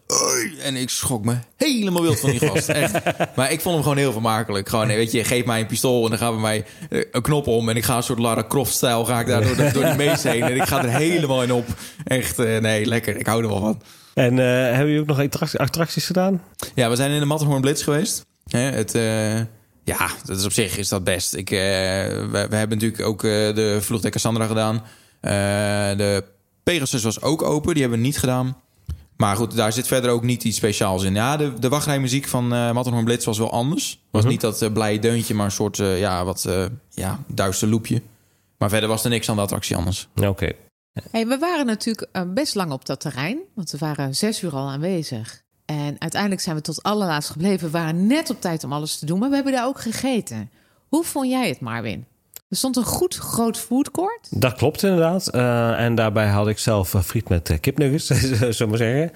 [0.64, 2.70] En ik schrok me helemaal wild van die gast.
[2.84, 2.94] Echt.
[3.36, 4.70] Maar ik vond hem gewoon heel vermakelijk.
[4.70, 7.48] Gewoon, weet je, geef mij een pistool en dan gaan we mij eh, een knop
[7.48, 7.70] om...
[7.70, 10.24] en ik ga een soort Lara Croft-stijl, ga ik daar door, de- door die mees
[10.24, 10.42] heen...
[10.44, 11.66] en ik ga er helemaal in op.
[12.04, 13.18] Echt, eh, nee, lekker.
[13.18, 13.82] Ik hou er wel van.
[14.14, 16.42] En eh, hebben jullie ook nog attracties, attracties gedaan?
[16.76, 18.26] Ja, we zijn in de Matterhorn Blitz geweest.
[18.48, 19.40] Hè, het, eh,
[19.88, 21.34] ja, dat is op zich is dat best.
[21.34, 24.84] Ik, eh, we, we hebben natuurlijk ook eh, de vloegdek Cassandra gedaan.
[25.20, 25.32] Eh,
[25.98, 26.24] de
[26.64, 28.56] Pegasus was ook open, die hebben we niet gedaan.
[29.18, 31.14] Maar goed, daar zit verder ook niet iets speciaals in.
[31.14, 34.00] Ja, de, de wachtrijmuziek van eh Matterhorn Blitz was wel anders.
[34.12, 38.02] Was niet dat blije deuntje, maar een soort eh, ja, wat eh, ja, duister loepje.
[38.58, 40.08] Maar verder was er niks aan de attractie anders.
[40.16, 40.52] Oké.
[41.12, 44.70] Hey, we waren natuurlijk best lang op dat terrein, want we waren zes uur al
[44.70, 45.44] aanwezig.
[45.68, 47.65] En uiteindelijk zijn we tot allerlaatst gebleven.
[47.65, 50.49] We waren net op tijd om alles te doen, maar we hebben daar ook gegeten.
[50.88, 52.05] Hoe vond jij het, Marvin?
[52.49, 54.28] Er stond een goed groot foodcourt.
[54.30, 55.28] Dat klopt inderdaad.
[55.28, 58.05] Eh, en daarbij had ik zelf eh, friet met uh, kipnuggets,
[58.57, 59.11] zullen we zeggen.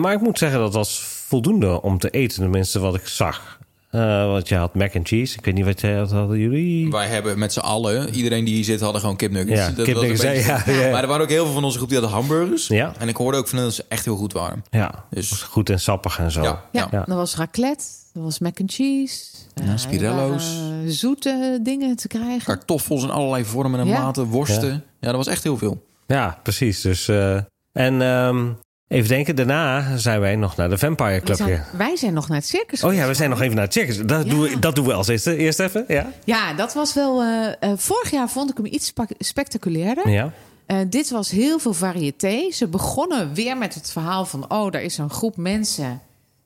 [0.00, 2.38] Maar ik moet zeggen, dat was voldoende om te eten.
[2.42, 3.60] Tenminste, wat ik zag.
[3.92, 5.38] Eh, want je had mac and cheese.
[5.38, 6.90] Ik weet niet wat jij had, hadden jullie.
[6.90, 9.60] Wij hebben met z'n allen, iedereen die hier zit, hadden gewoon kipnuggets.
[9.60, 10.90] Ja, Dat was kipnuggets, een beetje- ja, ja, ja.
[10.90, 12.66] Maar er waren ook heel veel van onze groep die hadden hamburgers.
[12.66, 12.92] Ja.
[12.98, 14.64] En ik hoorde ook van hen dat ze echt heel goed waren.
[14.70, 16.42] Ja, Dus- was goed en sappig en zo.
[16.42, 16.62] Ja.
[16.72, 17.04] Ja, Ja.
[17.06, 17.84] was raclette,
[18.14, 19.24] er was mac and cheese.
[19.54, 20.58] Ja, Eh, spirello's.
[20.60, 22.44] waren zoete dingen te krijgen.
[22.44, 24.02] Kartoffels in allerlei vormen en Ja.
[24.02, 24.84] maten, worsten.
[25.00, 25.08] Ja.
[25.08, 25.82] dat was echt heel veel.
[26.06, 26.80] Ja, precies.
[26.80, 27.34] Dus, eh,
[27.72, 28.46] en ehm,
[28.92, 31.78] even denken, daarna zijn wij nog naar de Vampire Club zijn- gegaan.
[31.78, 32.84] wij zijn nog naar het circus.
[32.84, 33.96] Oh ja, we zijn nog even naar het circus.
[33.98, 34.30] Dat, Ja.
[34.30, 35.36] doen, we, dat doen we als eerste.
[35.36, 36.12] Eerst even, ja?
[36.24, 37.22] Ja, dat was wel.
[37.22, 40.08] eh, eh, vorig jaar vond ik hem iets spectaculairder.
[40.08, 40.32] Ja.
[40.66, 42.50] Eh, dit was heel veel variété.
[42.50, 46.00] Ze begonnen weer met het verhaal van: oh, er is een groep mensen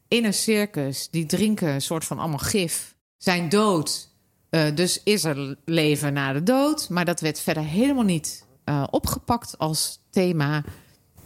[0.09, 4.09] in een circus die drinken een soort van allemaal gif, zijn dood.
[4.75, 6.89] Dus is er leven na de dood.
[6.89, 8.45] Maar dat werd verder helemaal niet
[8.91, 10.65] opgepakt als thema.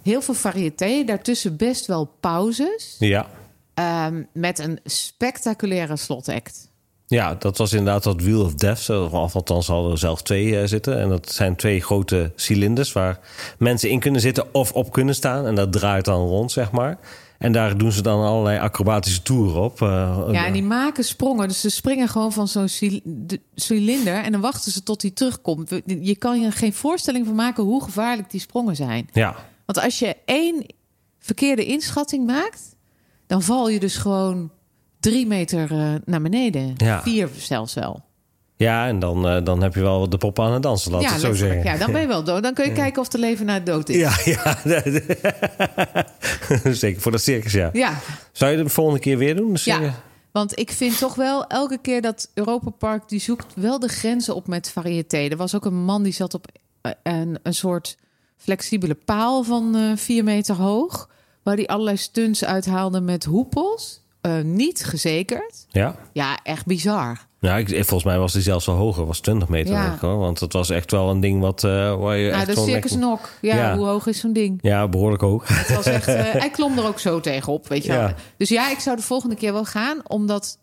[0.03, 2.97] Heel veel variété, daartussen best wel pauzes.
[2.99, 3.27] Ja.
[3.75, 6.69] ehm, met een spectaculaire slotact.
[7.07, 8.79] Ja, dat was inderdaad dat Wheel of Death.
[8.79, 11.01] Zo, Of althans hadden er zelf twee eh, zitten.
[11.01, 13.19] En dat zijn twee grote cilinders waar
[13.59, 15.47] mensen in kunnen zitten of op kunnen staan.
[15.47, 16.99] En dat draait dan rond, zeg maar.
[17.39, 19.83] En daar doen ze dan allerlei acrobatische toeren op.
[19.83, 21.49] eh, Ja, en die maken sprongen.
[21.49, 24.15] Dus ze springen gewoon van zo'n cil- de- cilinder...
[24.23, 25.71] en dan wachten ze tot hij terugkomt.
[26.01, 29.09] Je kan je geen voorstelling van maken hoe gevaarlijk die sprongen zijn.
[29.13, 29.37] ja.
[29.73, 30.67] Want als je één
[31.19, 32.77] verkeerde inschatting maakt...
[33.27, 34.51] dan val je dus gewoon
[35.01, 36.75] drie meter eh, naar beneden.
[36.77, 37.03] Ja.
[37.03, 38.05] Vier zelfs wel.
[38.57, 41.13] ja, en dan, eh, dan heb je wel de pop aan het dansen, laat ja,
[41.13, 41.63] het zo zeggen.
[41.63, 42.43] Ja, dan ben je wel dood.
[42.43, 43.97] Dan kun je kijken of er leven na de dood is.
[43.97, 44.59] Ja, ja.
[46.73, 47.71] Zeker voor dat circus, ja.
[47.73, 47.99] ja.
[48.33, 49.53] Zou je het de volgende keer weer doen?
[49.53, 50.03] Dus, Ja,
[50.33, 54.35] want ik vind toch wel elke keer dat Europa Park die zoekt wel de grenzen
[54.35, 55.19] op met variété.
[55.19, 56.47] Er was ook een man die zat op
[56.81, 57.97] eh, een, een soort
[58.41, 61.09] flexibele paal van eh vier meter hoog,
[61.43, 63.99] waar die allerlei stunts uithaalde met hoepels.
[64.21, 65.67] Eh, niet gezekerd.
[65.71, 65.97] ja.
[66.13, 67.29] Ja, echt bizar.
[67.39, 69.07] Ja, ik, volgens mij was die zelfs wel hoger.
[69.07, 69.95] was 20 meter, Ja.
[69.95, 70.19] ik, hoor.
[70.19, 72.69] Want dat was echt wel een ding wat, eh, waar je Ja, echt de gewoon
[72.69, 73.31] Circus Nok.
[73.41, 73.77] Ja, Ja.
[73.77, 74.59] hoe hoog is zo'n ding?
[74.63, 75.49] Ja, behoorlijk hoog.
[75.49, 76.07] Het was echt,
[76.43, 78.01] hij klom er ook zo tegenop, weet je wel.
[78.01, 78.15] Ja.
[78.37, 80.59] Dus ja, ik zou de volgende keer wel gaan, omdat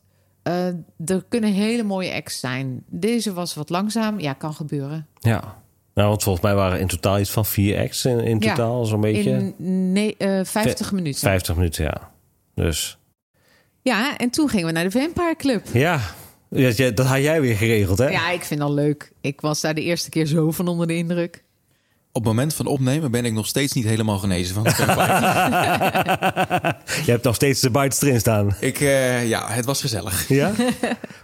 [1.05, 2.83] er kunnen hele mooie acts zijn.
[2.89, 4.19] Deze was wat langzaam.
[4.19, 5.07] Ja, kan gebeuren.
[5.19, 5.61] Ja.
[5.97, 8.85] Nou, want volgens mij waren in totaal iets van vier acts in, in Ja, totaal,
[8.85, 9.31] zo'n beetje.
[9.31, 11.19] In nee, eh, 50 minuten.
[11.19, 12.11] 50 minuten, ja.
[12.55, 12.97] Dus
[13.81, 15.65] Ja, en toen gingen we naar de Vampire Club.
[15.73, 16.01] ja,
[16.93, 18.07] dat had jij weer geregeld, hè?
[18.07, 19.11] Ja, ik vind dat leuk.
[19.21, 21.43] Ik was daar de eerste keer zo van onder de indruk.
[22.17, 24.63] Op het moment van opnemen ben ik nog steeds niet helemaal genezen van.
[27.05, 28.55] Je hebt nog steeds de bites erin staan.
[28.59, 30.27] ik, eh, ja, het was gezellig.
[30.27, 30.51] Ja?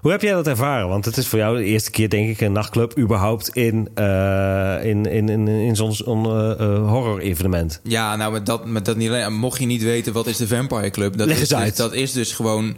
[0.02, 0.88] Hoe heb jij dat ervaren?
[0.88, 4.78] Want het is voor jou de eerste keer, denk ik, een nachtclub überhaupt in, eh,
[4.84, 7.80] in, in, in, in zo'n eh, horror-evenement.
[7.84, 9.34] Ja, nou, met dat, met dat niet alleen.
[9.34, 11.78] Mocht je niet weten wat is de Vampire Club, dat, Leg is eens dus, uit.
[11.78, 12.78] dat is dus gewoon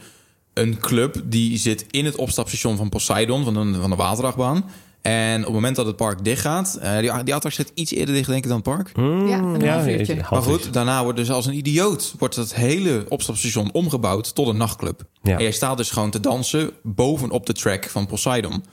[0.53, 4.65] een club die zit in het opstapstation van Poseidon, van de, van de waterachtbaan.
[5.05, 8.15] En op het moment dat het park dichtgaat, eh die, die attractie zit iets eerder
[8.15, 8.89] dicht, denk ik, dan het park.
[8.93, 10.15] Hmm, Ja, een half uurtje.
[10.15, 14.47] half Maar goed, daarna wordt dus als een idioot wordt het hele opstapstation omgebouwd tot
[14.47, 15.01] een nachtclub.
[15.21, 15.35] Ja.
[15.35, 18.63] En jij staat dus gewoon te dansen bovenop de track van Poseidon.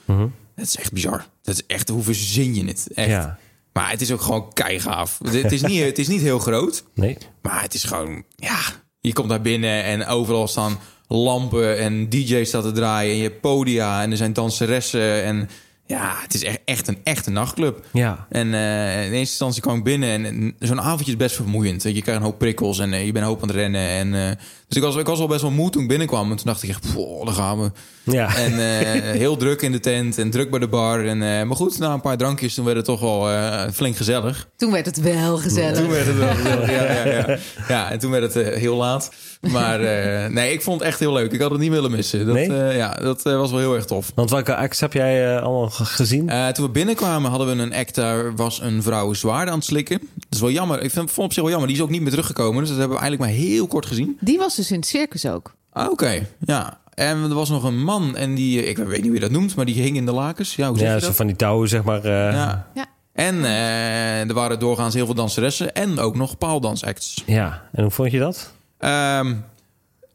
[0.57, 1.27] Dat is echt bizar.
[1.43, 2.87] Dat is echt, hoe verzin je het?
[2.95, 3.09] Echt.
[3.09, 3.39] Ja.
[3.73, 5.19] Maar het is ook gewoon keigaaf.
[5.25, 6.85] Het is niet, het is niet heel groot.
[6.95, 7.19] Nee.
[7.43, 8.59] Maar het is gewoon, ja,
[9.01, 10.79] je komt daar binnen en overal staan
[11.09, 13.11] lampen en DJ's staat te draaien.
[13.13, 15.23] En je hebt podia en er zijn danseressen.
[15.25, 15.49] En
[15.87, 17.87] ja, het is echt, echt, een, echt een nachtclub.
[17.93, 18.27] Ja.
[18.29, 21.83] En eh, in eerste instantie kwam ik binnen en, en zo'n avondje is best vermoeiend.
[21.83, 23.89] Je krijgt een hoop prikkels en eh, je bent een hoop aan het rennen.
[23.89, 24.37] En, eh,
[24.73, 26.31] dus ik was, ik was al best wel moe toen ik binnenkwam.
[26.31, 27.71] En toen dacht ik echt, "Poh, daar gaan we.
[28.03, 28.37] Ja.
[28.37, 31.07] En eh, heel druk in de tent en druk bij de bar.
[31.07, 33.97] En, eh, maar goed, na een paar drankjes toen werd het toch wel eh, flink
[33.97, 34.49] gezellig.
[34.57, 35.79] Toen werd het wel gezellig.
[35.79, 37.39] Toen werd het wel gezellig, ja, ja, ja.
[37.69, 39.11] ja, en toen werd het heel laat.
[39.53, 41.33] Maar eh, nee, ik vond het echt heel leuk.
[41.33, 42.27] Ik had het niet willen missen.
[42.27, 42.53] Dat, Nee?
[42.53, 44.13] eh, ja, dat was wel heel erg tof.
[44.15, 46.29] Want welke acts heb jij allemaal ge- gezien?
[46.29, 49.69] Eh, toen we binnenkwamen hadden we een act, daar was een vrouw zwaarden aan het
[49.69, 49.99] slikken.
[49.99, 50.83] Dat is wel jammer.
[50.83, 51.69] Ik vind, vond het op zich wel jammer.
[51.69, 52.61] Die is ook niet meer teruggekomen.
[52.61, 54.17] Dus dat hebben we eigenlijk maar heel kort gezien.
[54.21, 55.55] Die was dus in het circus ook.
[55.73, 56.81] Ah, Oké, ja.
[56.95, 59.55] En er was nog een man en die, ik weet niet hoe je dat noemt,
[59.57, 60.57] maar die hing in de lakens.
[60.57, 61.17] Ja, hoe zeg ja, je zo dat?
[61.17, 62.05] van die touwen, zeg maar.
[62.05, 62.31] eh, ja.
[62.33, 62.67] Ja.
[62.75, 62.87] Ja.
[63.13, 67.23] En eh, er waren doorgaans heel veel danseressen en ook nog paaldansacts.
[67.27, 68.53] En hoe vond je dat?
[68.79, 69.35] Ehm,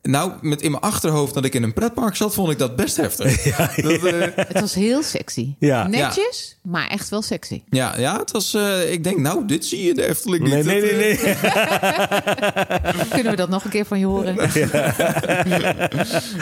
[0.02, 2.98] nou, met in mijn achterhoofd dat ik in een pretpark zat, vond ik dat best
[2.98, 3.44] heftig.
[3.58, 5.56] Ja, dat, eh, Het was heel sexy.
[5.60, 5.88] Ja.
[5.88, 7.62] Netjes, maar echt wel sexy.
[7.70, 8.54] ja, ja, het was.
[8.54, 10.52] eh, ik denk, nou, dit zie je de Efteling niet.
[10.54, 11.44] Nee, nee, nee, eh,
[12.96, 13.06] nee.
[13.14, 14.36] Kunnen we dat nog een keer van je horen?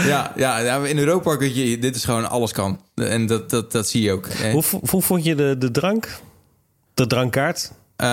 [0.07, 2.79] Ja, ja, ja, in Europa weet je, dit is gewoon alles kan.
[2.95, 4.27] En dat, dat, dat zie je ook.
[4.51, 6.19] Hoe, hoe vond je de, de drank?
[6.93, 7.71] De drankkaart?
[7.95, 8.07] Eh,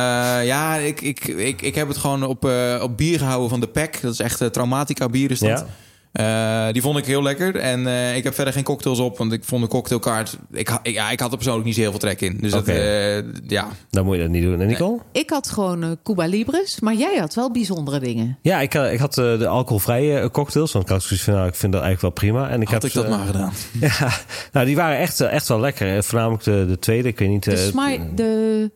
[0.44, 3.68] ja, ik, ik, ik, ik heb het gewoon op, eh, op bier gehouden van de
[3.68, 3.98] PEC.
[4.02, 5.48] Dat is echt eh, Traumatica bier is dat.
[5.48, 5.66] Ja.
[6.12, 7.56] Eh, die vond ik heel lekker.
[7.56, 10.36] En eh, ik heb verder geen cocktails op, want ik vond de cocktailkaart...
[10.52, 12.38] Ik, ik, ja, ik had er persoonlijk niet zo heel veel trek in.
[12.40, 13.16] Dus dat, eh,
[13.46, 13.68] ja.
[13.90, 14.60] Dan moet je dat niet doen.
[14.60, 14.98] En Nicole?
[15.12, 18.38] Ik had gewoon Cuba Libres, maar jij had wel bijzondere dingen.
[18.42, 20.72] Ja, ik, had- ik had de alcoholvrije cocktails.
[20.72, 22.48] Want ik had zoiets van, nou, ik vind dat eigenlijk wel prima.
[22.48, 23.52] En ik Had heb ik dat maar gedaan.
[23.80, 24.10] Ja,
[24.52, 26.04] nou, die waren echt, echt wel lekker.
[26.04, 27.44] Voornamelijk de, de tweede, ik weet niet.
[27.44, 27.70] De,
[28.14, 28.70] de,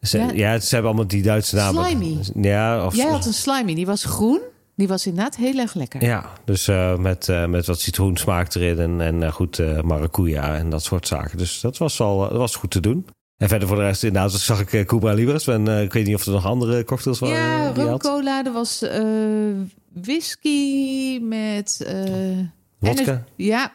[0.00, 0.30] ze, ja.
[0.32, 0.58] ja.
[0.58, 1.84] ze hebben allemaal die Duitse namen.
[1.84, 2.18] Slimy.
[2.40, 4.40] Ja, of, jij had een slimy, die was groen.
[4.78, 6.04] Die was inderdaad heel erg lekker.
[6.04, 10.70] Ja, dus eh, met, eh, met wat citroensmaak erin en, en eh, goed maracuja en
[10.70, 11.38] dat soort zaken.
[11.38, 13.06] Dus dat was al dat was goed te doen.
[13.36, 15.46] En verder voor de rest, inderdaad, zag ik Cuba Libres.
[15.46, 17.36] En ik weet niet of er nog andere cocktails waren.
[17.36, 18.44] Ja, rum cola.
[18.44, 18.84] Er was
[19.92, 21.92] whisky met...
[22.78, 23.24] Wodka?
[23.36, 23.72] Ja,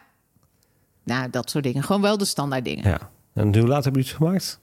[1.04, 1.82] Nou, dat soort dingen.
[1.82, 2.88] Gewoon wel de standaard dingen.
[2.88, 3.10] Ja.
[3.34, 4.60] En hoe laat hebben jullie het gemaakt?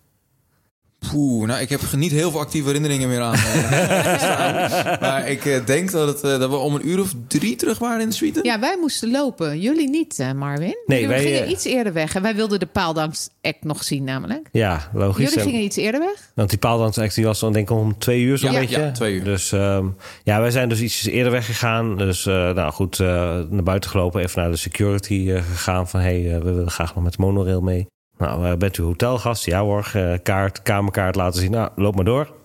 [1.10, 3.34] Poeh, nou, ik heb niet heel veel actieve herinneringen meer aan.
[3.34, 7.56] eh, maar ik eh, denk dat, het, eh, dat we om een uur of drie
[7.56, 8.40] terug waren in de suite.
[8.44, 9.60] Ja, wij moesten lopen.
[9.60, 10.76] Jullie niet, Marvin.
[10.86, 12.16] Nee, Jullie wij, gingen iets eerder weg.
[12.16, 14.50] En wij wilden de paaldansact nog zien namelijk.
[14.52, 15.24] Ja, logisch.
[15.24, 16.32] Jullie En- gingen iets eerder weg?
[16.36, 18.80] Want die paaldansact die was dan denk ik om twee uur zo'n Ja, beetje.
[18.80, 19.24] ja, twee uur.
[19.24, 19.86] Dus ehm,
[20.24, 21.98] ja, wij zijn dus iets eerder weggegaan.
[21.98, 23.08] Dus eh, nou goed, eh,
[23.50, 24.22] naar buiten gelopen.
[24.22, 25.90] Even naar de security eh, gegaan.
[25.90, 27.88] Van hey, we willen graag nog met de monorail mee.
[28.22, 29.46] Nou, eh, bent u hotelgast?
[29.46, 31.52] Ja hoor, eh, kaart, kamerkaart laten zien.
[31.52, 32.40] Nou, loop maar door.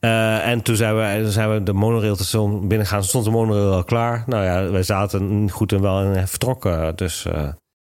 [0.00, 3.04] Eh, en toen zijn we, zijn we de monorailstation binnengegaan.
[3.04, 4.24] Stond de monorail al klaar.
[4.26, 6.96] Nou ja, wij zaten goed en wel en vertrokken.
[6.96, 7.32] Dus eh,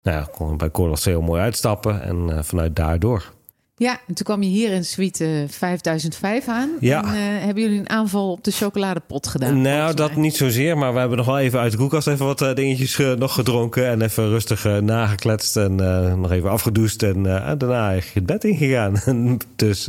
[0.02, 2.02] nou ja, kon bij Corlas heel mooi uitstappen.
[2.02, 3.33] En vanuit daar door.
[3.76, 6.70] Ja, en toen kwam je hier in suite eh, 5005 aan.
[6.80, 7.02] Ja.
[7.02, 9.60] En eh, hebben jullie een aanval op de chocoladepot gedaan?
[9.60, 12.42] Nou, dat niet zozeer, maar we hebben nog wel even uit de koelkast even wat
[12.42, 17.02] eh, dingetjes eh, nog gedronken en even rustig eh, nagekletst en eh, nog even afgedoucht
[17.02, 19.00] en eh, daarna eigenlijk het bed ingegaan.
[19.56, 19.88] dus,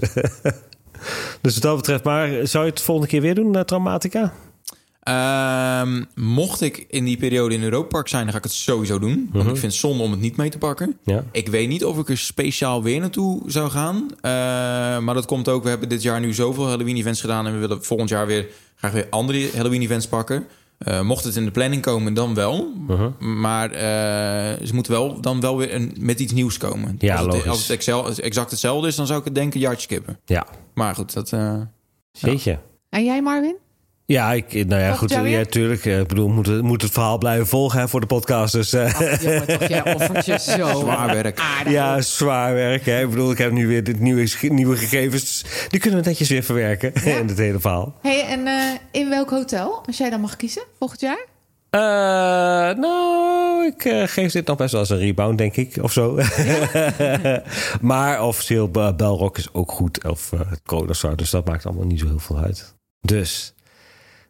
[1.41, 4.33] dus wat dat betreft, maar zou je het volgende keer weer doen, eh, Traumatica?
[5.05, 8.99] Ehm, mocht ik in die periode in Europa Park zijn, dan ga ik het sowieso
[8.99, 9.29] doen.
[9.33, 10.97] Want ik vind het zonde om het niet mee te pakken.
[11.03, 11.23] Ja.
[11.31, 14.07] Ik weet niet of ik er speciaal weer naartoe zou gaan.
[14.21, 14.31] Eh,
[14.99, 17.45] maar dat komt ook, we hebben dit jaar nu zoveel Halloween-events gedaan...
[17.47, 20.45] en we willen volgend jaar weer graag weer andere Halloween-events pakken.
[20.77, 22.73] Eh, mocht het in de planning komen, dan wel.
[23.19, 26.95] Maar eh, ze moeten wel dan wel weer een, met iets nieuws komen.
[26.99, 27.49] Ja, als het, logisch.
[27.49, 30.19] als het Excel, exact hetzelfde is, dan zou ik het denken jaartje kippen.
[30.25, 31.33] Ja, Maar goed, dat...
[31.33, 31.61] eh,
[32.11, 32.59] jeetje.
[32.89, 33.55] En jij, Marvin?
[34.07, 35.09] Ja, ik, nou ja, goed.
[35.09, 35.85] Ja, tuurlijk.
[35.85, 38.53] eh, Ik bedoel, moet het, moet het verhaal blijven volgen hè, voor de podcast.
[38.53, 41.39] Dus eh, Ach, jongen, toch, jij offert je zo Zwaar werk.
[41.39, 41.73] aardig.
[41.73, 42.85] ja, zwaar werk.
[42.85, 43.01] Hè.
[43.03, 45.45] Ik bedoel, ik heb nu weer dit nieuwe, nieuwe gegevens.
[45.69, 47.95] Die kunnen we netjes weer verwerken in het hele verhaal.
[48.01, 48.53] Hey, en eh,
[48.91, 51.25] in welk hotel, als jij dan mag kiezen, volgend jaar?
[51.69, 51.79] Eh,
[52.77, 56.19] nou, ik geef dit nog best wel als een rebound, denk ik, of zo.
[57.81, 61.99] maar officieel, uh, Belrock is ook goed, of uh, Codasar, dus dat maakt allemaal niet
[61.99, 62.75] zo heel veel uit.
[63.01, 63.53] Dus,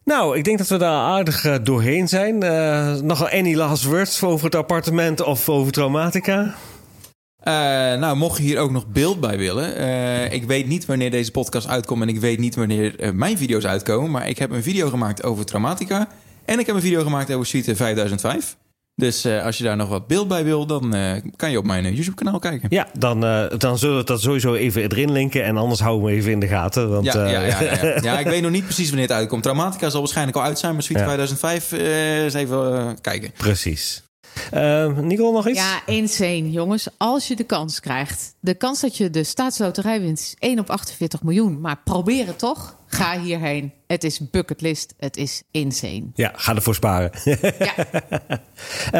[0.06, 2.44] nou, ik denk dat we daar aardig uh, doorheen zijn.
[2.44, 6.40] Uh, nog any last words over het appartement of over Traumatica?
[6.40, 7.52] Uh,
[8.00, 10.32] nou, mocht je hier ook nog beeld bij willen.
[10.32, 14.10] Ik weet niet wanneer deze podcast uitkomt en ik weet niet wanneer mijn video's uitkomen.
[14.10, 16.08] Maar ik heb een video gemaakt over Traumatica.
[16.44, 18.56] En ik heb een video gemaakt over Suite 5005.
[18.98, 21.64] Dus uh, als je daar nog wat beeld bij wil, dan uh, kan je op
[21.64, 22.68] mijn uh, YouTube-kanaal kijken.
[22.70, 23.20] Ja, dan,
[23.58, 25.44] dan zullen we dat sowieso even erin linken.
[25.44, 26.90] En anders houden we even in de gaten.
[26.90, 27.98] Want, ja, ja, ja, ja, ja.
[28.02, 29.42] ja, ik weet nog niet precies wanneer het uitkomt.
[29.42, 31.08] Traumatica zal waarschijnlijk al uit zijn, maar Suite ja.
[31.08, 33.32] 2005 eens even kijken.
[33.36, 34.05] Precies.
[34.54, 35.58] Uh, Nicole, nog iets?
[35.58, 36.88] Ja, insane, jongens.
[36.96, 38.34] Als je de kans krijgt.
[38.40, 41.60] De kans dat je de staatsloterij wint is 1 op 48 miljoen.
[41.60, 42.76] Maar probeer het toch.
[42.86, 43.72] Ga hierheen.
[43.86, 44.94] Het is bucketlist.
[44.98, 46.04] Het is insane.
[46.14, 47.10] Ja, ga ervoor sparen.
[47.58, 47.74] ja.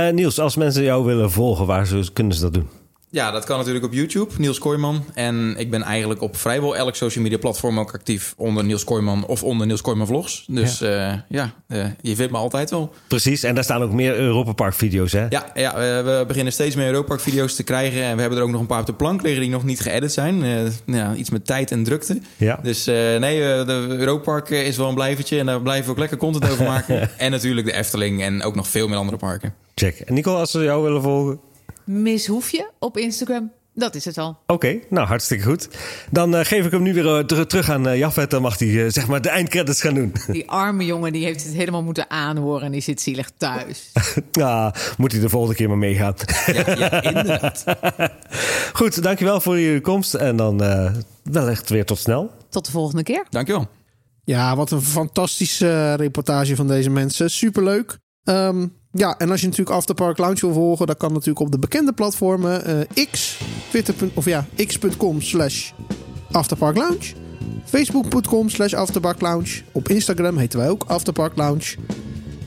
[0.09, 2.69] uh, Niels, als mensen jou willen volgen, waar kunnen ze dat doen?
[3.11, 5.05] Ja, dat kan natuurlijk op YouTube, Niels Kooijman.
[5.15, 9.27] En ik ben eigenlijk op vrijwel elk social media platform ook actief onder Niels Kooijman
[9.27, 10.45] of onder Niels Kooijman Vlogs.
[10.49, 12.93] Dus ja, uh, ja uh, je vindt me altijd wel.
[13.09, 15.27] Precies, en daar staan ook meer Europa Park video's, hè?
[15.29, 18.03] Ja, ja we beginnen steeds meer Europa Park video's te krijgen.
[18.03, 19.81] En we hebben er ook nog een paar op de plank liggen die nog niet
[19.81, 20.43] geëdit zijn.
[20.43, 22.21] Uh, ja, iets met tijd en drukte.
[22.37, 22.59] Ja.
[22.63, 26.17] Dus nee, de Europa Park is wel een blijvertje en daar blijven we ook lekker
[26.17, 27.11] content over maken.
[27.19, 29.55] en natuurlijk de Efteling en ook nog veel meer andere parken.
[29.75, 30.01] Check.
[30.01, 31.41] En Nicole, als ze jou willen volgen?
[31.87, 33.53] Miss Hoefje op Instagram.
[33.75, 34.29] Dat is het al.
[34.29, 35.69] Oké, okay, nou hartstikke goed.
[36.11, 38.31] Dan uh, geef ik hem nu weer uh, ter terug aan uh, Jafet.
[38.31, 40.13] Dan mag hij uh, zeg maar de eindcredits gaan doen.
[40.27, 43.93] Die arme jongen die heeft het helemaal moeten aanhoren en die zit zielig thuis.
[44.33, 46.15] ja, moet hij de volgende keer maar meegaan.
[46.47, 47.65] ja, ja, inderdaad.
[48.79, 50.15] goed, dankjewel voor je komst.
[50.15, 50.59] En dan
[51.23, 52.31] wellicht weer tot snel.
[52.49, 53.27] Tot de volgende keer.
[53.31, 53.69] Dankjewel.
[54.25, 57.31] Ja, wat een fantastische reportage van deze mensen.
[57.31, 57.99] Superleuk.
[58.25, 61.59] Um, ja, en als je natuurlijk Afterpark Lounge wil volgen, dan kan natuurlijk op de
[61.59, 65.73] bekende platformen uh, X, Twitter, of ja, x.com slash
[66.31, 67.15] Afterpark Lounge,
[67.65, 69.63] Facebook.com slash Afterpark Lounge.
[69.73, 71.77] Op Instagram heten wij ook Afterpark Lounge.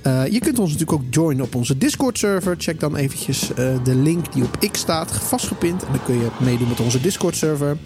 [0.08, 2.56] Uh, je kunt ons natuurlijk ook joinen op onze Discord-server.
[2.58, 5.84] Check dan eventjes uh, de link die op X staat, vastgepind.
[5.84, 7.78] En dan kun je meedoen met onze Discord-server.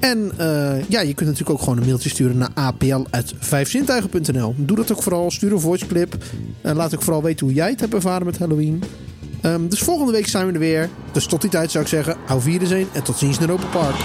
[0.00, 4.54] En uh, ja, je kunt natuurlijk ook gewoon een mailtje sturen naar apl.vijfzintuigen.nl.
[4.56, 5.30] Doe dat ook vooral.
[5.30, 6.16] Stuur een voiceclip.
[6.60, 8.82] En laat ook vooral weten hoe jij het hebt ervaren met Halloween.
[9.42, 10.88] Um, dus volgende week zijn we er weer.
[11.12, 13.66] Dus tot die tijd zou ik zeggen, hou vieren zijn en tot ziens in Europa
[13.66, 13.96] Park.